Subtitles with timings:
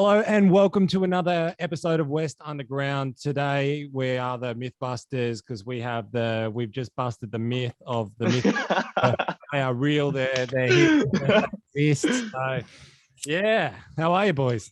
[0.00, 3.16] Hello and welcome to another episode of West Underground.
[3.16, 8.12] Today we are the Mythbusters because we have the we've just busted the myth of
[8.18, 9.26] the myth.
[9.52, 10.12] they are real.
[10.12, 11.04] They're they're here.
[11.74, 12.30] They exist.
[12.30, 12.60] So,
[13.26, 13.74] yeah.
[13.96, 14.70] How are you, boys?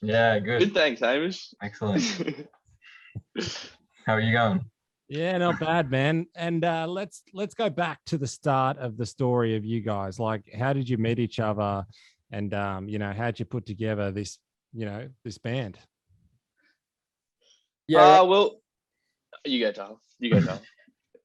[0.00, 0.60] Yeah, good.
[0.60, 1.52] Good, thanks, Hamish.
[1.62, 2.48] Excellent.
[4.06, 4.64] How are you going?
[5.10, 6.26] Yeah, not bad, man.
[6.34, 10.18] And uh, let's let's go back to the start of the story of you guys.
[10.18, 11.84] Like, how did you meet each other?
[12.30, 14.38] And um, you know, how'd you put together this,
[14.72, 15.78] you know, this band?
[17.86, 18.20] Yeah.
[18.20, 18.60] Uh, well,
[19.44, 20.00] you go, Charles.
[20.18, 20.60] You go, Charles.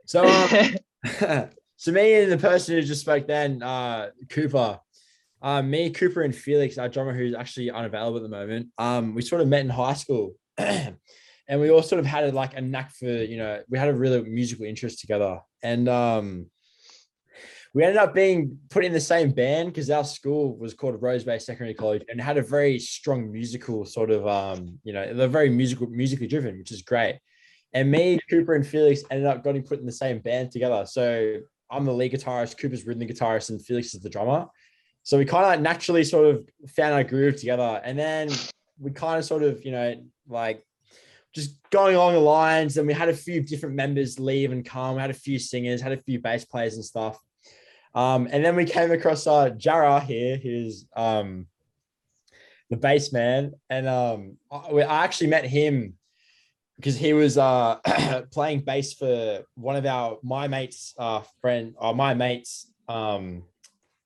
[0.06, 0.66] So, um,
[1.78, 4.78] so me and the person who just spoke then, uh, Cooper,
[5.42, 8.68] uh, me, Cooper, and Felix, our drummer who's actually unavailable at the moment.
[8.78, 10.98] Um, we sort of met in high school, and
[11.50, 13.94] we all sort of had a, like a knack for you know we had a
[13.94, 16.48] really musical interest together, and um,
[17.74, 21.24] we ended up being put in the same band because our school was called Rose
[21.24, 25.28] Bay Secondary College and had a very strong musical sort of um, you know, they're
[25.28, 27.20] very musical, musically driven, which is great.
[27.74, 30.86] And me, Cooper, and Felix ended up getting put in the same band together.
[30.86, 31.38] So
[31.72, 34.46] I'm the lead guitarist, Cooper's rhythm guitarist, and Felix is the drummer.
[35.02, 37.82] So we kind of naturally sort of found our groove together.
[37.84, 38.30] And then
[38.80, 39.96] we kind of sort of, you know,
[40.28, 40.64] like
[41.34, 42.78] just going along the lines.
[42.78, 44.96] And we had a few different members leave and come.
[44.96, 47.18] We had a few singers, had a few bass players and stuff.
[47.96, 51.48] Um, and then we came across uh, Jara here, who's um,
[52.70, 53.54] the bass man.
[53.70, 55.94] And um, I, I actually met him
[56.78, 57.78] because he was uh,
[58.32, 63.44] playing bass for one of our my mates uh, friend uh, my mates um,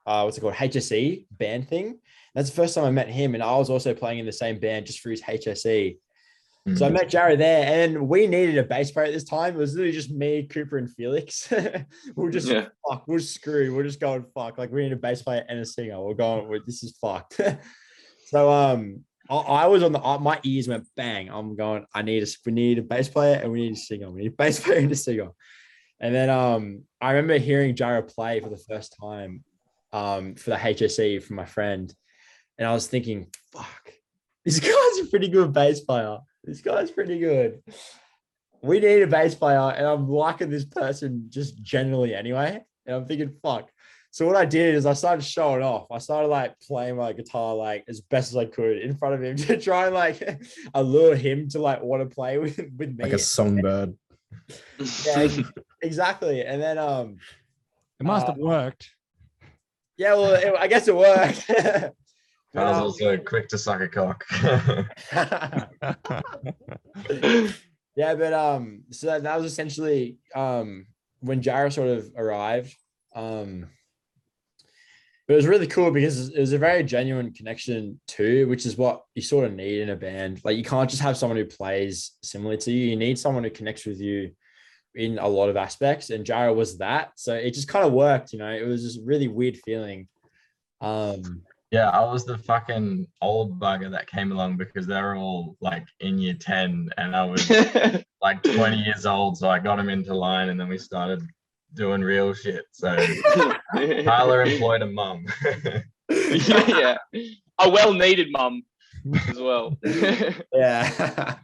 [0.05, 1.99] uh, what's it called HSC band thing.
[2.33, 4.59] That's the first time I met him, and I was also playing in the same
[4.59, 5.97] band just for his HSC.
[6.75, 6.93] So I mm.
[6.93, 9.55] met Jared there, and we needed a bass player at this time.
[9.55, 11.47] It was literally just me, Cooper, and Felix.
[12.15, 12.65] we're just yeah.
[12.87, 13.73] fuck, we're screwed.
[13.73, 14.57] We're just going fuck.
[14.57, 16.01] Like we need a bass player and a singer.
[16.01, 16.61] We're going.
[16.65, 17.39] this is fucked.
[18.25, 19.99] so um, I, I, was on the.
[19.99, 21.29] My ears went bang.
[21.29, 21.85] I'm going.
[21.95, 22.27] I need a.
[22.45, 24.11] We need a bass player and we need a singer.
[24.11, 25.29] We need a bass player and a singer.
[26.01, 29.43] And then um, I remember hearing Jared play for the first time,
[29.93, 31.93] um, for the HSC from my friend,
[32.57, 33.93] and I was thinking, fuck,
[34.43, 37.61] this guy's a pretty good bass player this guy's pretty good.
[38.63, 42.63] We need a bass player, and I'm liking this person just generally anyway.
[42.85, 43.69] And I'm thinking, fuck.
[44.11, 45.87] So what I did is I started showing off.
[45.91, 49.21] I started like playing my guitar like as best as I could in front of
[49.21, 50.41] him to try and like
[50.73, 53.03] allure him to like want to play with, with me.
[53.03, 53.95] Like a songbird.
[55.05, 55.27] yeah,
[55.83, 56.45] exactly.
[56.45, 57.17] And then um
[57.99, 58.89] it must uh, have worked.
[59.97, 61.51] Yeah, well, it, I guess it worked.
[62.55, 64.23] I was also quick to suck a cock.
[67.95, 70.87] yeah, but um, so that, that was essentially um
[71.19, 72.75] when Jara sort of arrived.
[73.15, 73.67] Um,
[75.27, 78.77] but it was really cool because it was a very genuine connection too, which is
[78.77, 80.39] what you sort of need in a band.
[80.45, 82.87] Like you can't just have someone who plays similar to you.
[82.87, 84.31] You need someone who connects with you
[84.95, 86.11] in a lot of aspects.
[86.11, 87.11] And Jara was that.
[87.17, 88.51] So it just kind of worked, you know.
[88.51, 90.07] It was just really weird feeling.
[90.79, 91.41] Um,
[91.71, 95.85] yeah, I was the fucking old bugger that came along because they were all like
[95.99, 97.49] in year 10 and I was
[98.21, 99.37] like 20 years old.
[99.37, 101.21] So I got them into line and then we started
[101.73, 102.63] doing real shit.
[102.71, 102.95] So
[103.75, 105.25] Tyler employed a mum.
[106.09, 106.97] yeah,
[107.59, 108.63] A well needed mum
[109.27, 109.77] as well.
[110.53, 111.35] yeah.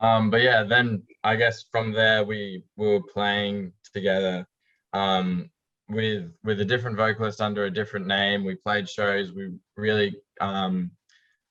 [0.00, 4.46] um, but yeah, then I guess from there we, we were playing together.
[4.92, 5.48] Um,
[5.88, 8.44] with with a different vocalist under a different name.
[8.44, 9.32] We played shows.
[9.32, 10.90] We really um,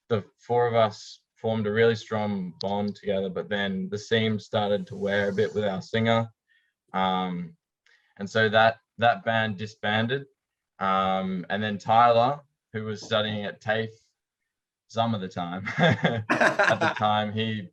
[0.09, 3.29] the four of us formed a really strong bond together.
[3.29, 6.29] But then the seam started to wear a bit with our singer,
[6.93, 7.53] um,
[8.19, 10.25] and so that that band disbanded.
[10.79, 12.39] Um, and then Tyler,
[12.73, 13.89] who was studying at TAFE
[14.87, 17.69] some of the time, at the time he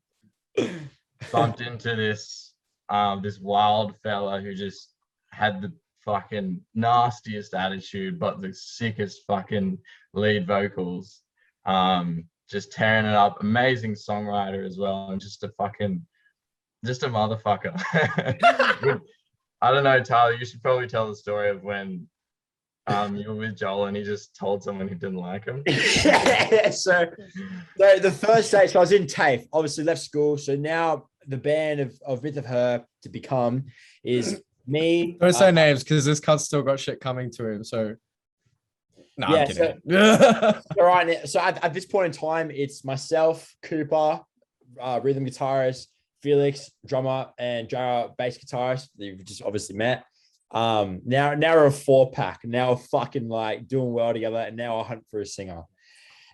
[1.31, 2.55] bumped into this
[2.89, 4.91] um, this wild fella who just
[5.31, 5.73] had the
[6.05, 9.79] fucking nastiest attitude, but the sickest fucking
[10.13, 11.23] lead vocals.
[11.67, 13.41] Um, just tearing it up.
[13.41, 16.05] Amazing songwriter as well, and just a fucking,
[16.85, 17.81] just a motherfucker.
[19.63, 20.35] I don't know, Tyler.
[20.35, 22.07] You should probably tell the story of when
[22.87, 25.63] um, you were with Joel and he just told someone he didn't like him.
[25.67, 27.07] yeah, so,
[27.79, 30.37] so the first day, so I was in TAFE, obviously left school.
[30.37, 33.65] So now the band of, of Myth of Her to become
[34.05, 35.17] is me.
[35.21, 37.65] Don't say uh, names because this cunt's still got shit coming to him.
[37.65, 37.97] So
[39.17, 39.75] no, yeah, so,
[40.77, 44.21] so right so at, at, this point in time, it's myself, Cooper,
[44.81, 45.87] uh, rhythm guitarist,
[46.23, 48.89] Felix, drummer, and Jara, bass guitarist.
[48.97, 50.05] You've just obviously met.
[50.51, 52.41] Um, now, now we're a four pack.
[52.45, 55.63] Now we're fucking like doing well together, and now I hunt for a singer.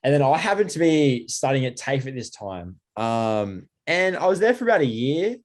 [0.03, 2.77] And then I happened to be studying at TAFE at this time.
[2.97, 5.37] Um, and I was there for about a year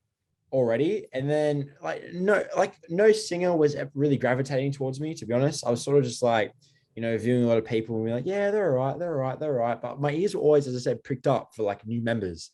[0.55, 1.07] already.
[1.13, 5.65] And then like no, like no singer was really gravitating towards me, to be honest.
[5.65, 6.53] I was sort of just like,
[6.95, 9.13] you know, viewing a lot of people and be like, yeah, they're all right, they're
[9.13, 9.81] all right, they're all right.
[9.81, 12.51] But my ears were always, as I said, pricked up for like new members.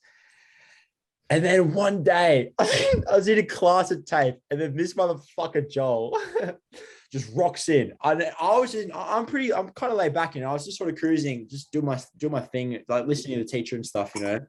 [1.29, 5.69] And then one day I was in a class of TAFE and then this motherfucker
[5.69, 6.17] Joel
[7.11, 7.93] just rocks in.
[8.01, 10.49] I, I was just, I'm pretty, I'm kind of laid back, you know.
[10.49, 13.43] I was just sort of cruising, just do my do my thing, like listening to
[13.43, 14.39] the teacher and stuff, you know.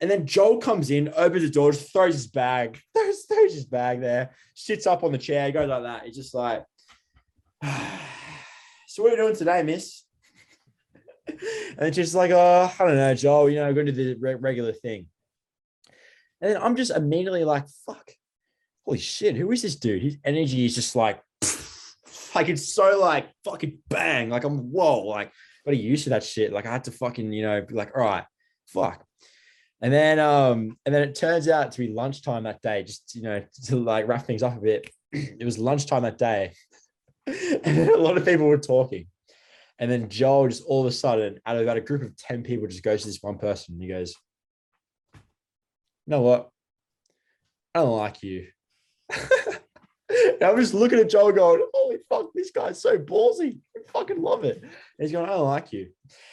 [0.00, 3.66] And then Joel comes in, opens the door, just throws his bag, throws, throws his
[3.66, 6.06] bag there, sits up on the chair, goes like that.
[6.06, 6.64] He's just like,
[7.64, 10.04] so what are you doing today, miss?
[11.78, 14.34] and just like, oh, I don't know, Joel, you know, going to do the re-
[14.34, 15.06] regular thing.
[16.40, 18.10] And then I'm just immediately like, fuck,
[18.86, 20.02] holy shit, who is this dude?
[20.02, 21.20] His energy is just like,
[22.34, 24.30] like it's so like fucking bang.
[24.30, 25.32] Like I'm whoa, like
[25.66, 26.52] got used to that shit.
[26.52, 28.24] Like I had to fucking, you know, be like, all right,
[28.66, 29.04] fuck.
[29.82, 33.22] And then um, and then it turns out to be lunchtime that day, just you
[33.22, 34.90] know, to like wrap things up a bit.
[35.12, 36.52] it was lunchtime that day.
[37.26, 39.06] and a lot of people were talking.
[39.78, 42.42] And then Joel just all of a sudden, out of about a group of 10
[42.42, 44.14] people, just goes to this one person and he goes,
[45.14, 45.20] You
[46.08, 46.50] know what?
[47.74, 48.48] I don't like you.
[50.10, 53.58] and I'm just looking at Joel going, Holy fuck, this guy's so ballsy.
[53.76, 54.60] I fucking love it.
[54.62, 55.90] And he's going, I like you.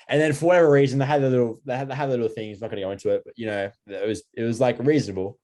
[0.09, 2.29] And then for whatever reason, they had the little, they had, they had the little
[2.29, 4.79] things, not going to go into it, but you know, it was, it was like
[4.79, 5.39] reasonable.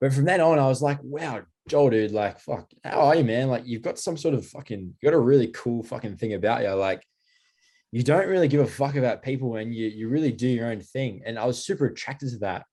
[0.00, 3.22] But from then on, I was like, wow, Joel, dude, like, fuck, how are you,
[3.24, 3.48] man?
[3.48, 6.62] Like, you've got some sort of fucking, you got a really cool fucking thing about
[6.62, 6.70] you.
[6.70, 7.04] Like,
[7.92, 10.80] you don't really give a fuck about people and you you really do your own
[10.80, 11.22] thing.
[11.26, 12.64] And I was super attracted to that.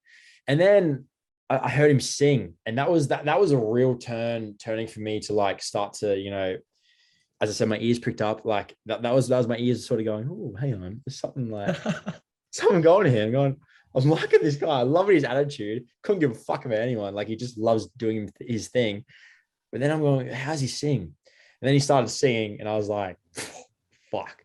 [0.47, 1.05] And then
[1.49, 4.99] I, heard him sing, and that was that that was a real turn turning for
[4.99, 6.57] me to like start to, you know,
[7.41, 8.45] as I said, my ears pricked up.
[8.45, 11.19] Like that, that was that was my ears sort of going, oh, hang on, there's
[11.19, 11.75] something like
[12.51, 13.23] something going here.
[13.23, 13.57] I'm going,
[13.95, 14.67] I'm liking this guy.
[14.67, 15.85] I love his attitude.
[16.03, 17.15] Couldn't give a fuck about anyone.
[17.15, 19.05] Like he just loves doing his thing.
[19.71, 21.01] But then I'm going, how's he sing?
[21.01, 23.17] And then he started singing, and I was like,
[24.11, 24.43] fuck.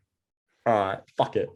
[0.66, 1.48] All right, fuck it.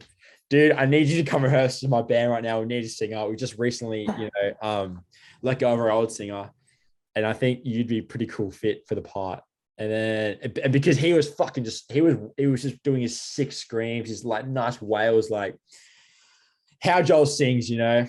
[0.49, 2.59] Dude, I need you to come rehearse with my band right now.
[2.59, 3.29] We need to sing up.
[3.29, 5.03] We just recently, you know, um,
[5.41, 6.49] let go of our old singer.
[7.15, 9.41] And I think you'd be a pretty cool fit for the part.
[9.77, 13.19] And then and because he was fucking just he was he was just doing his
[13.19, 15.55] six screams, his like nice wails, like
[16.81, 18.05] how Joel sings, you know.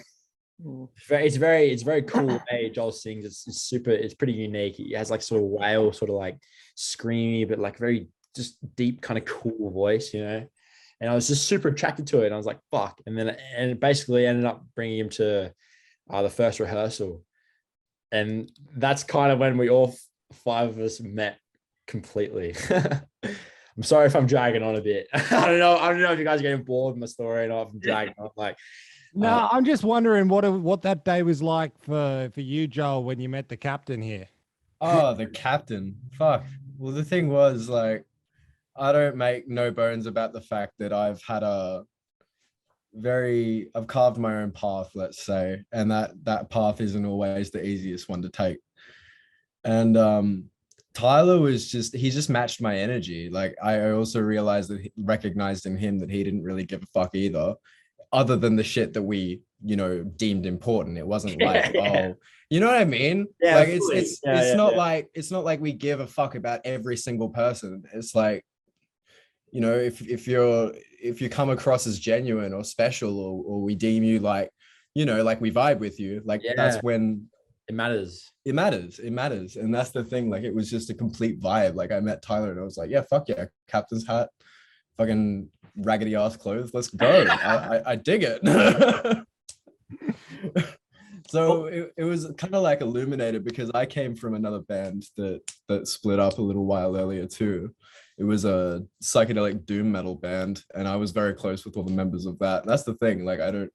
[0.64, 0.88] Mm.
[1.10, 3.24] It's very, it's very cool way Joel sings.
[3.24, 4.76] It's, it's super, it's pretty unique.
[4.76, 6.38] He has like sort of wail, sort of like
[6.76, 10.46] screamy, but like very just deep, kind of cool voice, you know.
[11.00, 12.26] And I was just super attracted to it.
[12.26, 13.00] And I was like, fuck.
[13.06, 15.52] And then and it basically ended up bringing him to
[16.10, 17.22] uh, the first rehearsal.
[18.12, 19.94] And that's kind of when we all
[20.44, 21.38] five of us met
[21.86, 22.54] completely.
[23.22, 25.06] I'm sorry if I'm dragging on a bit.
[25.14, 25.78] I don't know.
[25.78, 27.78] I don't know if you guys are getting bored with my story and if I'm
[27.78, 28.30] dragging on.
[28.36, 28.56] Like,
[29.14, 33.04] No, Uh, I'm just wondering what what that day was like for for you, Joel,
[33.04, 34.28] when you met the captain here.
[34.80, 35.96] Oh, the captain.
[36.18, 36.44] Fuck.
[36.78, 38.04] Well, the thing was like,
[38.76, 41.84] I don't make no bones about the fact that I've had a
[42.94, 47.64] very, I've carved my own path, let's say, and that that path isn't always the
[47.64, 48.58] easiest one to take.
[49.64, 50.44] And um,
[50.94, 53.30] Tyler was just, he just matched my energy.
[53.30, 56.86] Like I also realized that, he, recognized in him that he didn't really give a
[56.86, 57.54] fuck either,
[58.12, 60.98] other than the shit that we, you know, deemed important.
[60.98, 62.10] It wasn't like, Yeah.
[62.10, 62.16] oh,
[62.48, 63.28] you know what I mean?
[63.40, 66.06] Yeah, like it's it's Yeah, it's yeah, not like it's not like we give a
[66.06, 67.84] fuck about every single person.
[67.94, 68.44] It's like,
[69.52, 73.62] you know, if if you're if you come across as genuine or special or or
[73.62, 74.50] we deem you like,
[74.94, 77.28] you know, like we vibe with you, like that's when
[77.68, 78.30] it matters.
[78.44, 78.98] it matters.
[78.98, 79.56] It matters.
[79.56, 80.28] And that's the thing.
[80.28, 81.76] Like it was just a complete vibe.
[81.76, 84.30] Like I met Tyler and I was like, yeah, fuck yeah, captain's hat,
[84.98, 86.72] fucking raggedy ass clothes.
[86.74, 87.26] Let's go.
[87.30, 88.40] I, I, I dig it.
[91.28, 95.42] so it, it was kind of like illuminated because I came from another band that
[95.68, 97.72] that split up a little while earlier too.
[98.20, 101.90] It was a psychedelic doom metal band, and I was very close with all the
[101.90, 102.64] members of that.
[102.64, 103.24] That's the thing.
[103.24, 103.72] Like I don't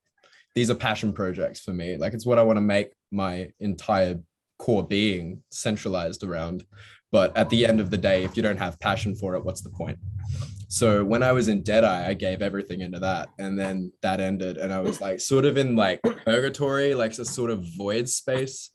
[0.55, 1.97] these are passion projects for me.
[1.97, 4.19] Like it's what I want to make my entire
[4.57, 6.63] core being centralized around.
[7.11, 9.61] But at the end of the day, if you don't have passion for it, what's
[9.61, 9.99] the point?
[10.69, 13.29] So when I was in Deadeye, I gave everything into that.
[13.37, 14.57] And then that ended.
[14.57, 18.71] And I was like sort of in like purgatory, like a sort of void space.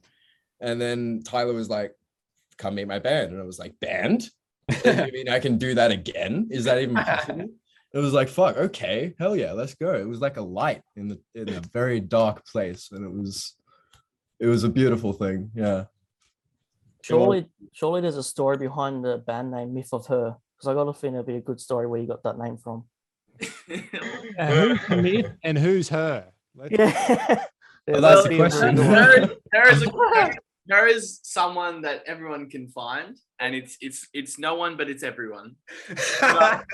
[0.60, 1.92] And then Tyler was like,
[2.58, 3.32] come meet my band.
[3.32, 4.28] And I was like, band?
[4.84, 6.48] You mean I can do that again?
[6.50, 7.48] Is that even possible?
[7.92, 9.94] It was like, fuck, okay, hell yeah, let's go.
[9.94, 12.90] It was like a light in the in a very dark place.
[12.92, 13.56] And it was
[14.38, 15.50] it was a beautiful thing.
[15.56, 15.86] Yeah.
[17.02, 20.36] Surely, surely there's a story behind the band name Myth of Her.
[20.56, 22.58] Because I got a feeling it'd be a good story where you got that name
[22.58, 22.84] from.
[24.38, 26.28] Uh, who's myth and who's her?
[26.54, 27.44] Let's- Yeah.
[27.88, 28.76] Well, that's the question.
[28.76, 30.30] There is a a,
[30.66, 35.02] there is someone that everyone can find, and it's it's it's no one, but it's
[35.02, 35.56] everyone.
[36.20, 36.64] but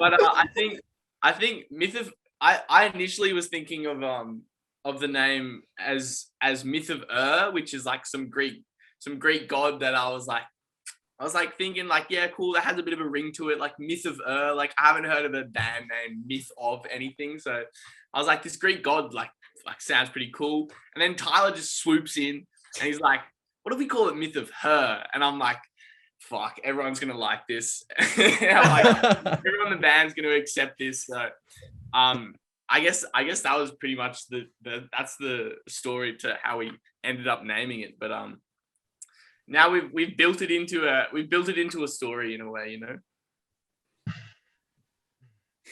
[0.00, 0.80] uh, I think
[1.22, 4.42] I think myth of I I initially was thinking of um
[4.84, 8.62] of the name as as myth of Ur, which is like some Greek
[9.00, 10.42] some Greek god that I was like
[11.20, 13.50] I was like thinking like yeah cool that has a bit of a ring to
[13.50, 16.86] it like myth of Ur like I haven't heard of a band named myth of
[16.90, 17.64] anything so
[18.14, 19.30] I was like this Greek god like
[19.68, 22.46] like sounds pretty cool and then Tyler just swoops in
[22.78, 23.20] and he's like
[23.62, 25.58] what do we call it myth of her and I'm like
[26.20, 27.84] fuck everyone's gonna like this
[28.18, 28.86] like
[29.26, 31.06] everyone in the band's to accept this.
[31.06, 31.28] So,
[31.94, 32.34] um,
[32.68, 36.58] I guess I guess that was pretty much the, the that's the story to how
[36.58, 36.72] we
[37.02, 37.98] ended up naming it.
[37.98, 38.40] But um,
[39.46, 42.50] now we've we've built it into a we've built it into a story in a
[42.50, 42.96] way, you know.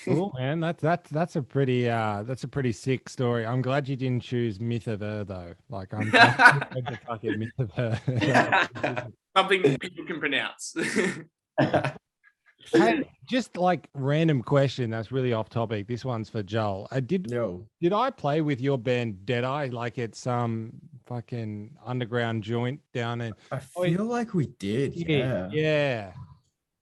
[0.04, 0.60] Cool, man.
[0.60, 3.46] That's that's that's a pretty uh that's a pretty sick story.
[3.46, 5.54] I'm glad you didn't choose myth of her though.
[5.68, 9.08] Like I'm glad you fucking myth of her.
[9.36, 10.74] Something people can pronounce.
[12.72, 15.86] hey, just like random question that's really off topic.
[15.86, 16.88] This one's for Joel.
[16.90, 20.72] I did Yo, did I play with your band Deadeye like it's some
[21.06, 24.94] fucking underground joint down in I Oh, feel like we did.
[24.94, 25.48] Yeah.
[25.52, 26.12] yeah.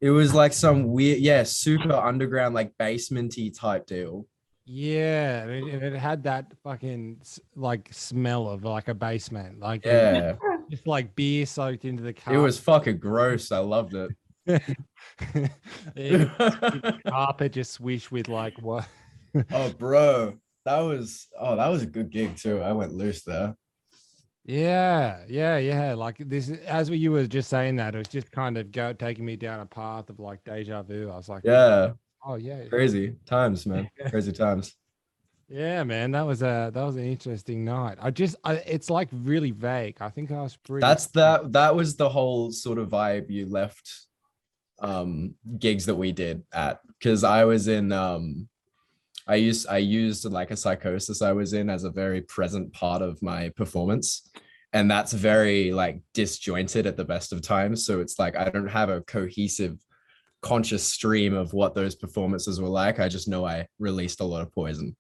[0.04, 4.26] It was like some weird, yeah, super underground, like basementy type deal.
[4.66, 7.22] Yeah, and it, it had that fucking
[7.56, 10.34] like smell of like a basement, like Yeah.
[10.70, 12.34] just like beer soaked into the car.
[12.34, 13.50] It was fucking gross.
[13.50, 14.10] I loved it.
[15.94, 18.86] the carpet just swish with like what?
[19.52, 20.34] oh, bro.
[20.66, 22.60] That was oh, that was a good gig too.
[22.60, 23.56] I went loose there.
[24.44, 25.94] Yeah, yeah, yeah.
[25.94, 29.24] Like this, as you were just saying that, it was just kind of go taking
[29.24, 31.10] me down a path of like deja vu.
[31.10, 31.92] I was like, Yeah.
[32.26, 33.88] oh yeah, Crazy times, man.
[34.10, 34.74] Crazy times.
[35.48, 36.10] yeah, man.
[36.10, 37.96] That was a that was an interesting night.
[38.00, 39.96] I just, I, it's like really vague.
[40.00, 40.82] I think I was pretty.
[40.82, 43.90] That's that that was the whole sort of vibe you left
[44.80, 48.48] um gigs that we did at because I was in um
[49.26, 53.02] I used I used like a psychosis I was in as a very present part
[53.02, 54.30] of my performance
[54.72, 58.68] and that's very like disjointed at the best of times so it's like I don't
[58.68, 59.78] have a cohesive
[60.42, 64.42] conscious stream of what those performances were like I just know I released a lot
[64.42, 64.94] of poison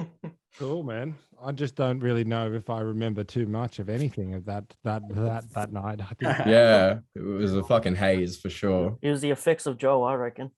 [0.58, 1.14] Cool, man.
[1.44, 5.02] I just don't really know if I remember too much of anything of that that
[5.10, 6.00] that that night.
[6.00, 9.76] I think yeah it was a fucking haze for sure It was the effects of
[9.76, 10.50] Joe, I reckon.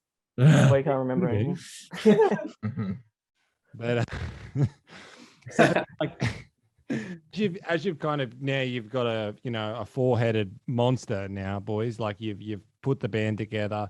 [0.45, 1.45] That's why can't remember Maybe.
[1.45, 2.47] anything.
[2.65, 2.97] Mhm.
[3.75, 4.65] but uh,
[5.51, 6.47] so, like
[7.33, 11.59] you've, as you've kind of now you've got a you know a four-headed monster now
[11.59, 13.87] boys like you've you've put the band together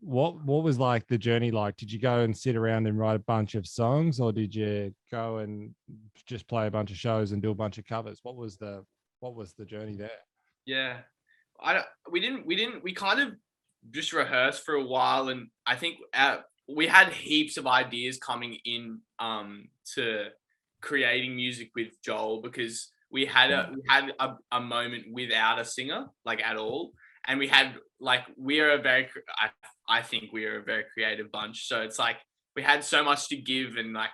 [0.00, 3.16] what what was like the journey like did you go and sit around and write
[3.16, 5.74] a bunch of songs or did you go and
[6.26, 8.84] just play a bunch of shows and do a bunch of covers what was the
[9.18, 10.10] what was the journey there
[10.64, 10.98] Yeah,
[11.60, 13.34] I don't, we didn't we didn't we kind of
[13.90, 18.58] just rehearsed for a while, and I think uh, we had heaps of ideas coming
[18.64, 20.26] in um to
[20.80, 25.64] creating music with Joel because we had a we had a, a moment without a
[25.64, 26.92] singer like at all,
[27.26, 29.08] and we had like we are a very
[29.38, 29.50] I
[29.88, 32.16] I think we are a very creative bunch, so it's like
[32.54, 34.10] we had so much to give, and like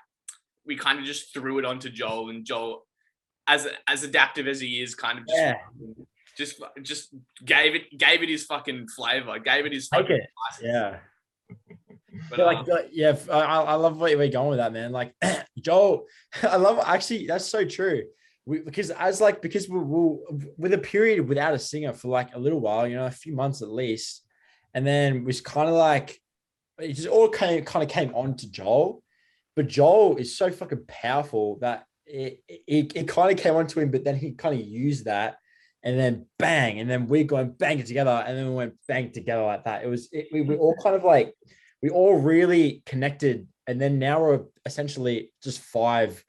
[0.65, 2.87] we kind of just threw it onto Joel, and Joel.
[3.49, 5.59] As, as adaptive as he is, kind of just Yeah.
[6.37, 7.15] Just just
[7.45, 10.29] gave it gave it his fucking flavor, gave it his Take it.
[10.51, 10.63] license.
[10.63, 10.99] Yeah.
[12.31, 14.91] But, like, um, like, yeah, I, I love where you're going with that, man.
[14.91, 15.15] Like,
[15.61, 16.07] Joel,
[16.43, 18.05] I love actually that's so true.
[18.47, 20.23] We, because as like because we will
[20.57, 23.35] with a period without a singer for like a little while, you know, a few
[23.35, 24.23] months at least,
[24.73, 26.21] and then it was kind of like
[26.79, 29.03] it just all kind of kind of came on to Joel,
[29.55, 33.91] but Joel is so fucking powerful that it it, it kind of came onto him,
[33.91, 35.37] but then he kind of used that.
[35.87, 38.75] And then bang, and then we go and bang it together, and then we went
[38.89, 39.85] bang together like that.
[39.85, 41.33] It was it, we were all kind of like
[41.83, 46.23] we all really connected and then now we're essentially just five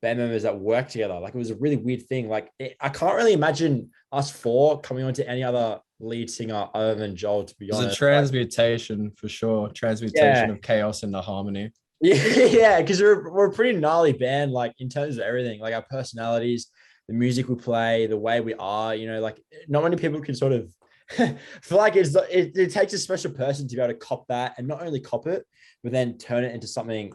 [0.00, 2.88] band members that work together like it was a really weird thing like it, i
[2.88, 7.44] can't really imagine us four coming on to any other lead singer other than joel
[7.44, 9.68] to be It was honest a transmutation for sure.
[9.70, 10.52] Transmutation Yeah.
[10.54, 11.70] of chaos into harmony.
[12.00, 12.14] yeah
[12.46, 15.84] yeah because we're, we're a pretty gnarly band like in terms of everything like our
[15.88, 16.68] personalities
[17.12, 19.38] the music we play the way we are you know like
[19.68, 20.72] not many people can sort of
[21.62, 24.54] feel like it's it, it takes a special person to be able to cop that
[24.56, 25.44] and not only cop it
[25.82, 27.12] but then turn it into something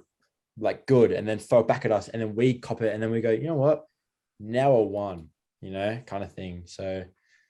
[0.59, 3.01] like good and then throw it back at us and then we cop it and
[3.01, 3.85] then we go you know what
[4.39, 5.29] now we're one
[5.61, 7.03] you know kind of thing so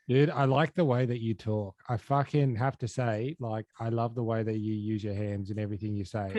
[0.09, 1.75] Dude, I like the way that you talk.
[1.89, 5.49] I fucking have to say, like, I love the way that you use your hands
[5.49, 6.31] and everything you say.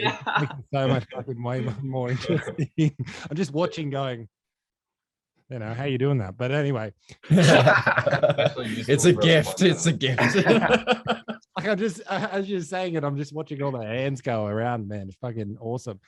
[0.72, 2.70] So much fucking way more interesting.
[3.30, 4.26] I'm just watching, going,
[5.50, 6.36] you know, how you doing that?
[6.36, 6.92] But anyway,
[7.30, 9.62] it's a gift.
[9.62, 10.36] It's a gift.
[10.36, 14.88] like I'm just as you're saying it, I'm just watching all the hands go around,
[14.88, 15.08] man.
[15.08, 16.00] It's fucking awesome.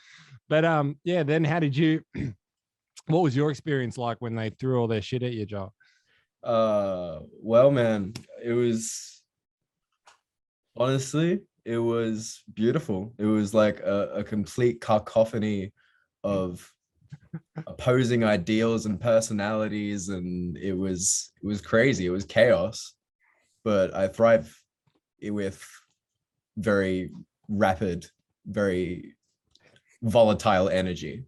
[0.49, 1.23] But um, yeah.
[1.23, 2.03] Then how did you?
[3.07, 5.73] what was your experience like when they threw all their shit at you, Joe?
[6.43, 9.23] Uh, well, man, it was
[10.77, 13.13] honestly, it was beautiful.
[13.19, 15.73] It was like a, a complete cacophony
[16.25, 16.71] of
[17.67, 22.07] opposing ideals and personalities, and it was it was crazy.
[22.07, 22.95] It was chaos,
[23.65, 24.55] but I thrive
[25.23, 25.65] with
[26.57, 27.11] very
[27.49, 28.07] rapid,
[28.47, 29.15] very
[30.03, 31.25] volatile energy.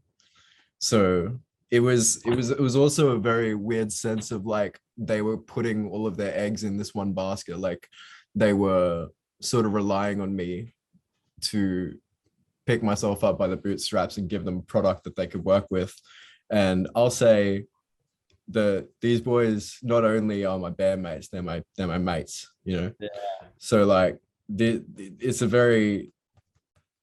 [0.79, 1.39] So
[1.71, 5.39] it was it was it was also a very weird sense of like they were
[5.39, 7.89] putting all of their eggs in this one basket like
[8.35, 9.09] they were
[9.41, 10.75] sort of relying on me
[11.41, 11.95] to
[12.67, 15.67] pick myself up by the bootstraps and give them a product that they could work
[15.71, 15.95] with
[16.51, 17.65] and i'll say
[18.49, 22.93] the these boys not only are my bandmates they're my they're my mates you know
[23.01, 23.09] Yeah.
[23.59, 26.13] so like the, the- it's a very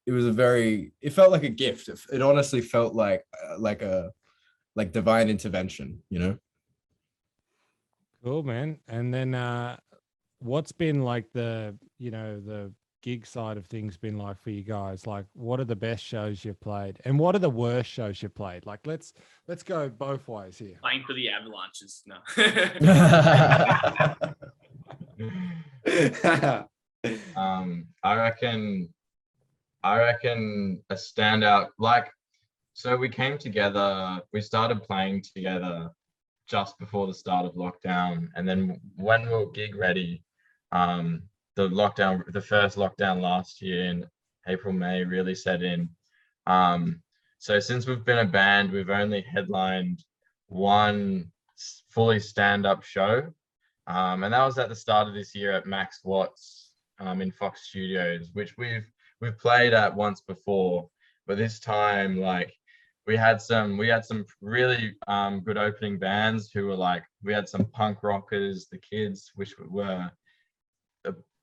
[0.06, 3.58] it was a very it felt like a gift it, it honestly felt like uh,
[3.58, 4.10] like a
[4.76, 6.38] like divine intervention you know
[8.22, 8.78] Cool, man.
[8.86, 9.78] And then uh
[10.40, 14.62] what's been like the, you know, the gig side of things been like for you
[14.62, 15.06] guys?
[15.06, 16.98] Like what are the best shows you've played?
[17.04, 18.66] And what are the worst shows you've played?
[18.66, 19.12] Like let's
[19.48, 20.78] let's go both ways here.
[20.80, 22.02] Playing for the Avalanches.
[22.06, 22.16] No.
[27.36, 28.88] Um, I reckon,
[29.82, 32.10] I reckon a standout like,
[32.74, 34.20] so we came together.
[34.32, 35.90] We started playing together
[36.48, 40.22] just before the start of lockdown, and then when we were gig ready,
[40.72, 41.22] um,
[41.68, 44.06] the lockdown, the first lockdown last year in
[44.48, 45.88] April, May really set in.
[46.46, 47.02] Um,
[47.38, 50.04] so since we've been a band, we've only headlined
[50.48, 51.30] one
[51.90, 53.32] fully stand-up show,
[53.86, 57.30] um, and that was at the start of this year at Max Watts um, in
[57.30, 58.86] Fox Studios, which we've
[59.20, 60.88] we've played at once before,
[61.26, 62.52] but this time like
[63.06, 67.32] we had some we had some really um, good opening bands who were like we
[67.32, 70.10] had some punk rockers, the kids, which were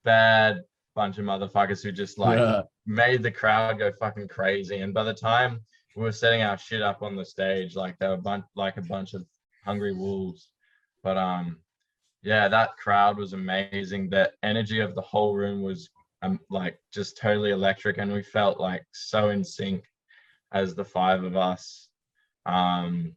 [0.03, 0.61] bad
[0.95, 2.61] bunch of motherfuckers who just like Yeah.
[2.85, 4.79] made the crowd go fucking crazy.
[4.79, 5.61] And by the time
[5.95, 8.81] we were setting our shit up on the stage, like they were bun- like a
[8.81, 9.25] bunch of
[9.63, 10.49] hungry wolves.
[11.03, 11.59] But um,
[12.23, 14.09] yeah, that crowd was amazing.
[14.09, 15.89] The energy of the whole room was
[16.23, 19.83] um like just totally electric, and we felt like so in sync
[20.51, 21.89] as the five of us.
[22.47, 23.15] Um,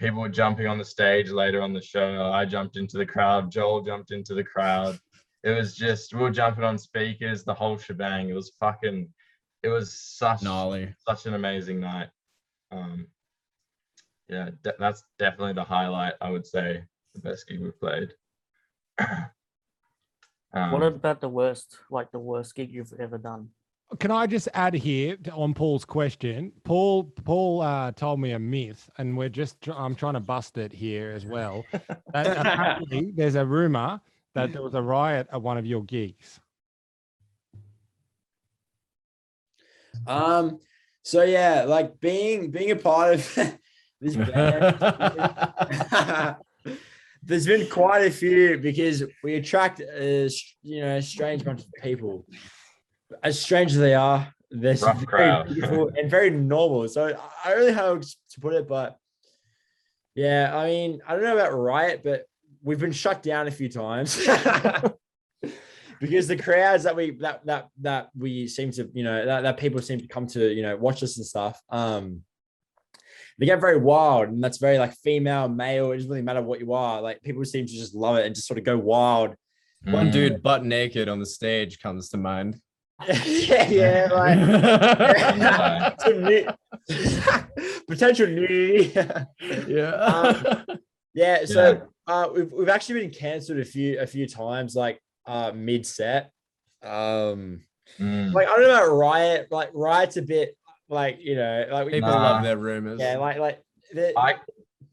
[0.00, 2.30] people were jumping on the stage later on the show.
[2.32, 3.50] I jumped into the crowd.
[3.52, 4.98] Joel jumped into the crowd.
[5.44, 8.28] It was just we were jumping on speakers, the whole shebang.
[8.28, 9.08] It was fucking.
[9.62, 12.08] It was such gnarly such an amazing night.
[12.70, 13.06] Um,
[14.28, 16.14] yeah, de- that's definitely the highlight.
[16.20, 16.82] I would say
[17.14, 18.12] the best gig we've played.
[18.98, 23.48] um, What about the worst, like the worst gig you've ever done?
[24.00, 26.52] Can I just add here to- on Paul's question?
[26.62, 30.58] Paul Paul uh, told me a myth, and we're just tr- I'm trying to bust
[30.58, 31.64] it here as well.
[32.12, 34.00] That apparently there's a rumor
[34.38, 36.40] that there was a riot at one of your gigs.
[40.06, 40.58] Um,
[41.02, 43.34] so yeah, like being being a part of
[44.00, 44.76] this band.
[47.22, 51.60] There's been quite a few because we attract a s- you know a strange bunch
[51.62, 52.24] of people.
[53.22, 55.48] As strange as they are, they're Rough very crowd.
[55.52, 56.88] beautiful and very normal.
[56.88, 58.96] So I- I really don't know how to put it, but
[60.14, 62.24] yeah, I mean I don't know about riot, but
[62.62, 64.18] we've been shut down a few times.
[66.00, 69.56] because the crowds that we that that that we seem to you know that, that
[69.56, 72.22] people seem to come to you know watch us and stuff um
[73.38, 76.60] they get very wild and that's very like female male it doesn't really matter what
[76.60, 79.34] you are like people seem to just love it and just sort of go wild.
[79.84, 82.60] One mm, dude butt naked on the stage comes to mind.
[83.06, 84.38] Yeah yeah like
[85.38, 85.94] Yeah.
[86.00, 86.48] Some nu-
[87.86, 88.92] potential nudity
[89.68, 90.64] yeah.
[91.14, 95.52] Yeah so uh we've, we've actually been cancelled a few a few times like uh
[95.54, 96.32] mid set
[96.82, 97.62] um
[97.98, 99.48] mm, like I don't know about riot.
[99.50, 100.56] Like riot's a bit
[100.88, 102.22] like you know like people Nah.
[102.22, 103.62] love their rumors yeah like like
[104.16, 104.36] I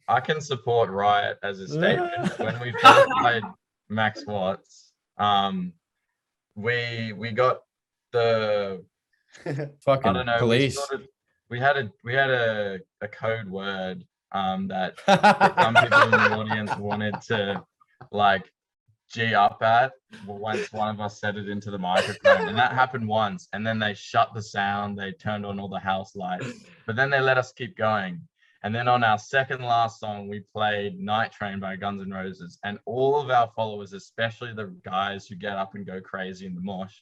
[0.08, 2.12] I can support Riot as a statement.
[2.40, 3.44] when we first played
[3.90, 5.74] Max Watts, um,
[6.56, 7.62] we we got
[8.12, 8.84] the
[9.44, 10.34] fucking I don't know.
[10.34, 11.08] We, police sort of,
[11.50, 16.36] we had a we had a, a code word um, that some people in the
[16.36, 17.64] audience wanted to
[18.12, 18.50] like
[19.12, 19.94] G up at
[20.26, 22.48] once one of us said it into the microphone.
[22.48, 23.48] And that happened once.
[23.54, 26.48] And then they shut the sound, they turned on all the house lights,
[26.86, 28.22] but then they let us keep going.
[28.64, 32.58] And then on our second last song, we played Night Train by Guns N' Roses.
[32.64, 36.56] And all of our followers, especially the guys who get up and go crazy in
[36.56, 36.96] the mosh,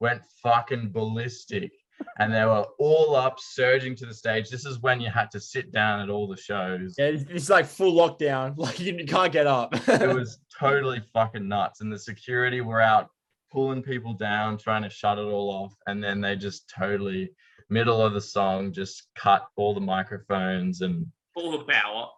[0.00, 1.72] went fucking ballistic.
[2.18, 4.50] And they were all up, surging to the stage.
[4.50, 6.94] This is when you had to sit down at all the shows.
[6.98, 8.54] Yeah, it's, it's like full lockdown.
[8.58, 9.74] Like you can't get up.
[9.88, 11.80] It was totally fucking nuts.
[11.80, 13.08] And the security were out
[13.50, 15.74] pulling people down, trying to shut it all off.
[15.86, 17.30] And then they just totally,
[17.70, 22.08] middle of the song, just cut all the microphones and All the power.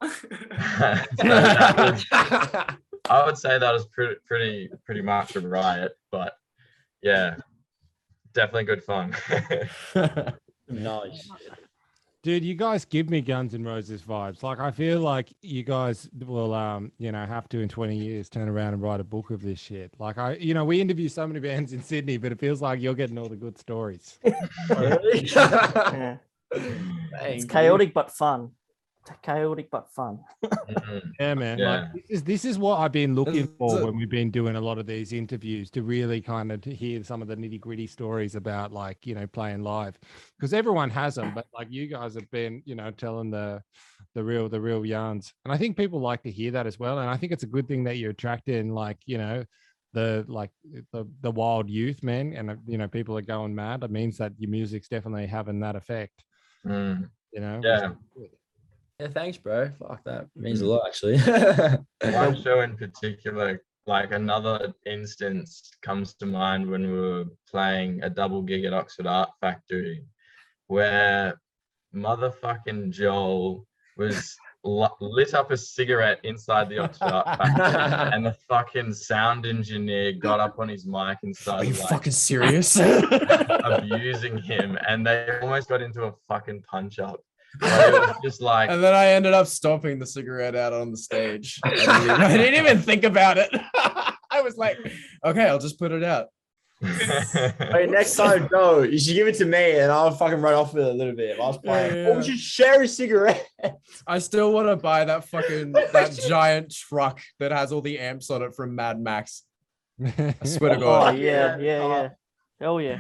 [1.19, 2.07] so was-
[3.11, 6.35] I would say that was pretty, pretty, pretty much a riot, but
[7.03, 7.37] yeah,
[8.33, 9.15] definitely good fun.
[10.69, 11.29] nice.
[12.23, 14.45] Dude, you guys give me Guns N' Roses vibes.
[14.45, 18.29] Like I feel like you guys will um, you know, have to in 20 years
[18.29, 19.93] turn around and write a book of this shit.
[19.99, 22.81] Like I you know, we interview so many bands in Sydney, but it feels like
[22.81, 24.19] you're getting all the good stories.
[26.55, 27.23] Yeah.
[27.23, 28.51] It's chaotic but fun.
[29.23, 30.21] Chaotic but fun.
[30.73, 31.13] Mhm.
[31.21, 31.59] Yeah, man.
[31.59, 31.71] Yeah.
[31.71, 34.61] Like this is this is what I've been looking for when we've been doing a
[34.61, 37.87] lot of these interviews to really kind of to hear some of the nitty gritty
[37.87, 39.99] stories about like you know playing live
[40.39, 43.63] because everyone has them, but like you guys have been you know telling the
[44.15, 46.99] the real the real yarns, and I think people like to hear that as well.
[46.99, 49.45] And I think it's a good thing that you're attracting like you know
[49.93, 50.51] the like
[50.93, 53.83] the the wild youth man, and uh, you know people are going mad.
[53.83, 56.25] It means that your music's definitely having that effect.
[56.67, 57.11] Mm.
[57.33, 57.61] You know.
[57.63, 57.93] Yeah.
[59.03, 59.17] Is good.
[59.17, 59.71] Yeah, thanks, bro.
[59.79, 60.69] Fuck that means a Mhm.
[60.69, 61.19] lot, actually.
[62.15, 68.11] One show in particular, like another instance comes to mind when we were playing a
[68.11, 70.05] double gig at Oxford Art Factory,
[70.69, 71.41] where
[71.95, 78.93] motherfucking Joel was lit up a cigarette inside the Oxford Art Factory, and the fucking
[78.95, 81.63] sound engineer got up on his mic and started.
[81.63, 82.77] Are you like fucking serious?
[82.79, 87.21] abusing him, and they almost got into a fucking punch up.
[87.61, 90.91] Like, it was just like and then I ended up stomping the cigarette out on
[90.91, 91.61] the stage.
[91.65, 93.51] I didn't even, I didn't even think about it.
[93.75, 94.79] I was like,
[95.25, 96.29] okay, I'll just put it out.
[96.83, 100.75] Wait, next time, no, you should give it to me and I'll fucking run off
[100.75, 101.31] with it a little bit.
[101.31, 102.17] If I was playing, Yeah, or yeah.
[102.17, 103.47] we should share a cigarette.
[104.07, 108.31] I still want to buy that fucking that giant truck that has all the amps
[108.31, 109.43] on it from Mad Max.
[110.03, 111.19] I swear to god Oh God.
[111.19, 111.89] yeah, yeah, Oh.
[112.03, 112.09] yeah.
[112.67, 112.99] Oh yeah.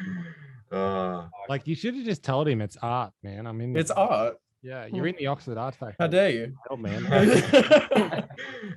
[0.70, 3.46] Uh, Like you should have just told him it's art, man.
[3.46, 4.36] I mean, It's art.
[4.62, 5.96] Yeah, you're in the Oxford Art Factory.
[5.98, 6.54] How dare you?
[6.70, 7.04] Oh man.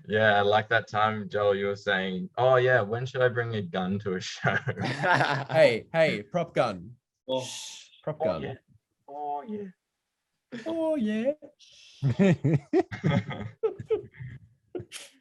[0.08, 3.62] yeah, like that time, Joel, you were saying, "Oh yeah, when should I bring a
[3.62, 4.56] gun to a show?"
[5.50, 6.92] hey, hey, prop gun.
[7.30, 7.46] Oh,
[8.04, 8.42] Prop Oh, gun.
[8.44, 8.54] yeah.
[9.10, 9.68] oh yeah.
[10.66, 11.32] Oh yeah.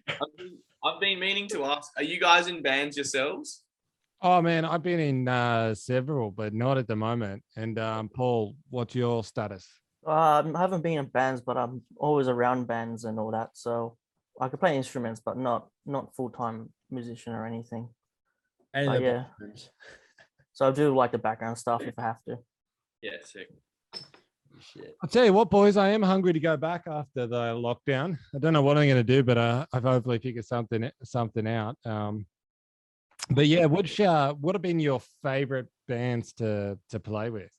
[0.08, 3.62] I've been- I've been meaning to ask, are you guys in bands yourselves?
[4.20, 7.42] oh man, I've been in uh, several, but not at the moment.
[7.56, 9.66] And um, Paul, what's your status?
[10.06, 13.50] Um, I haven't been in bands, but I'm always around bands and all that.
[13.54, 13.96] So
[14.40, 17.88] I can play instruments, but not not full time musician or anything.
[18.72, 19.24] And Oh, the yeah.
[19.38, 19.70] bathrooms.
[20.52, 22.38] So I do like the background stuff if I have to.
[23.02, 23.48] Yeah, sick.
[24.60, 24.96] Shit.
[25.02, 28.16] I'll tell you what, boys, I am hungry to go back after the lockdown.
[28.34, 31.46] I don't know what I'm going to do, but uh, I've hopefully figured something something
[31.46, 31.76] out.
[31.84, 32.26] Um,
[33.30, 37.50] but yeah, which uh, what have been your favorite bands to to play with?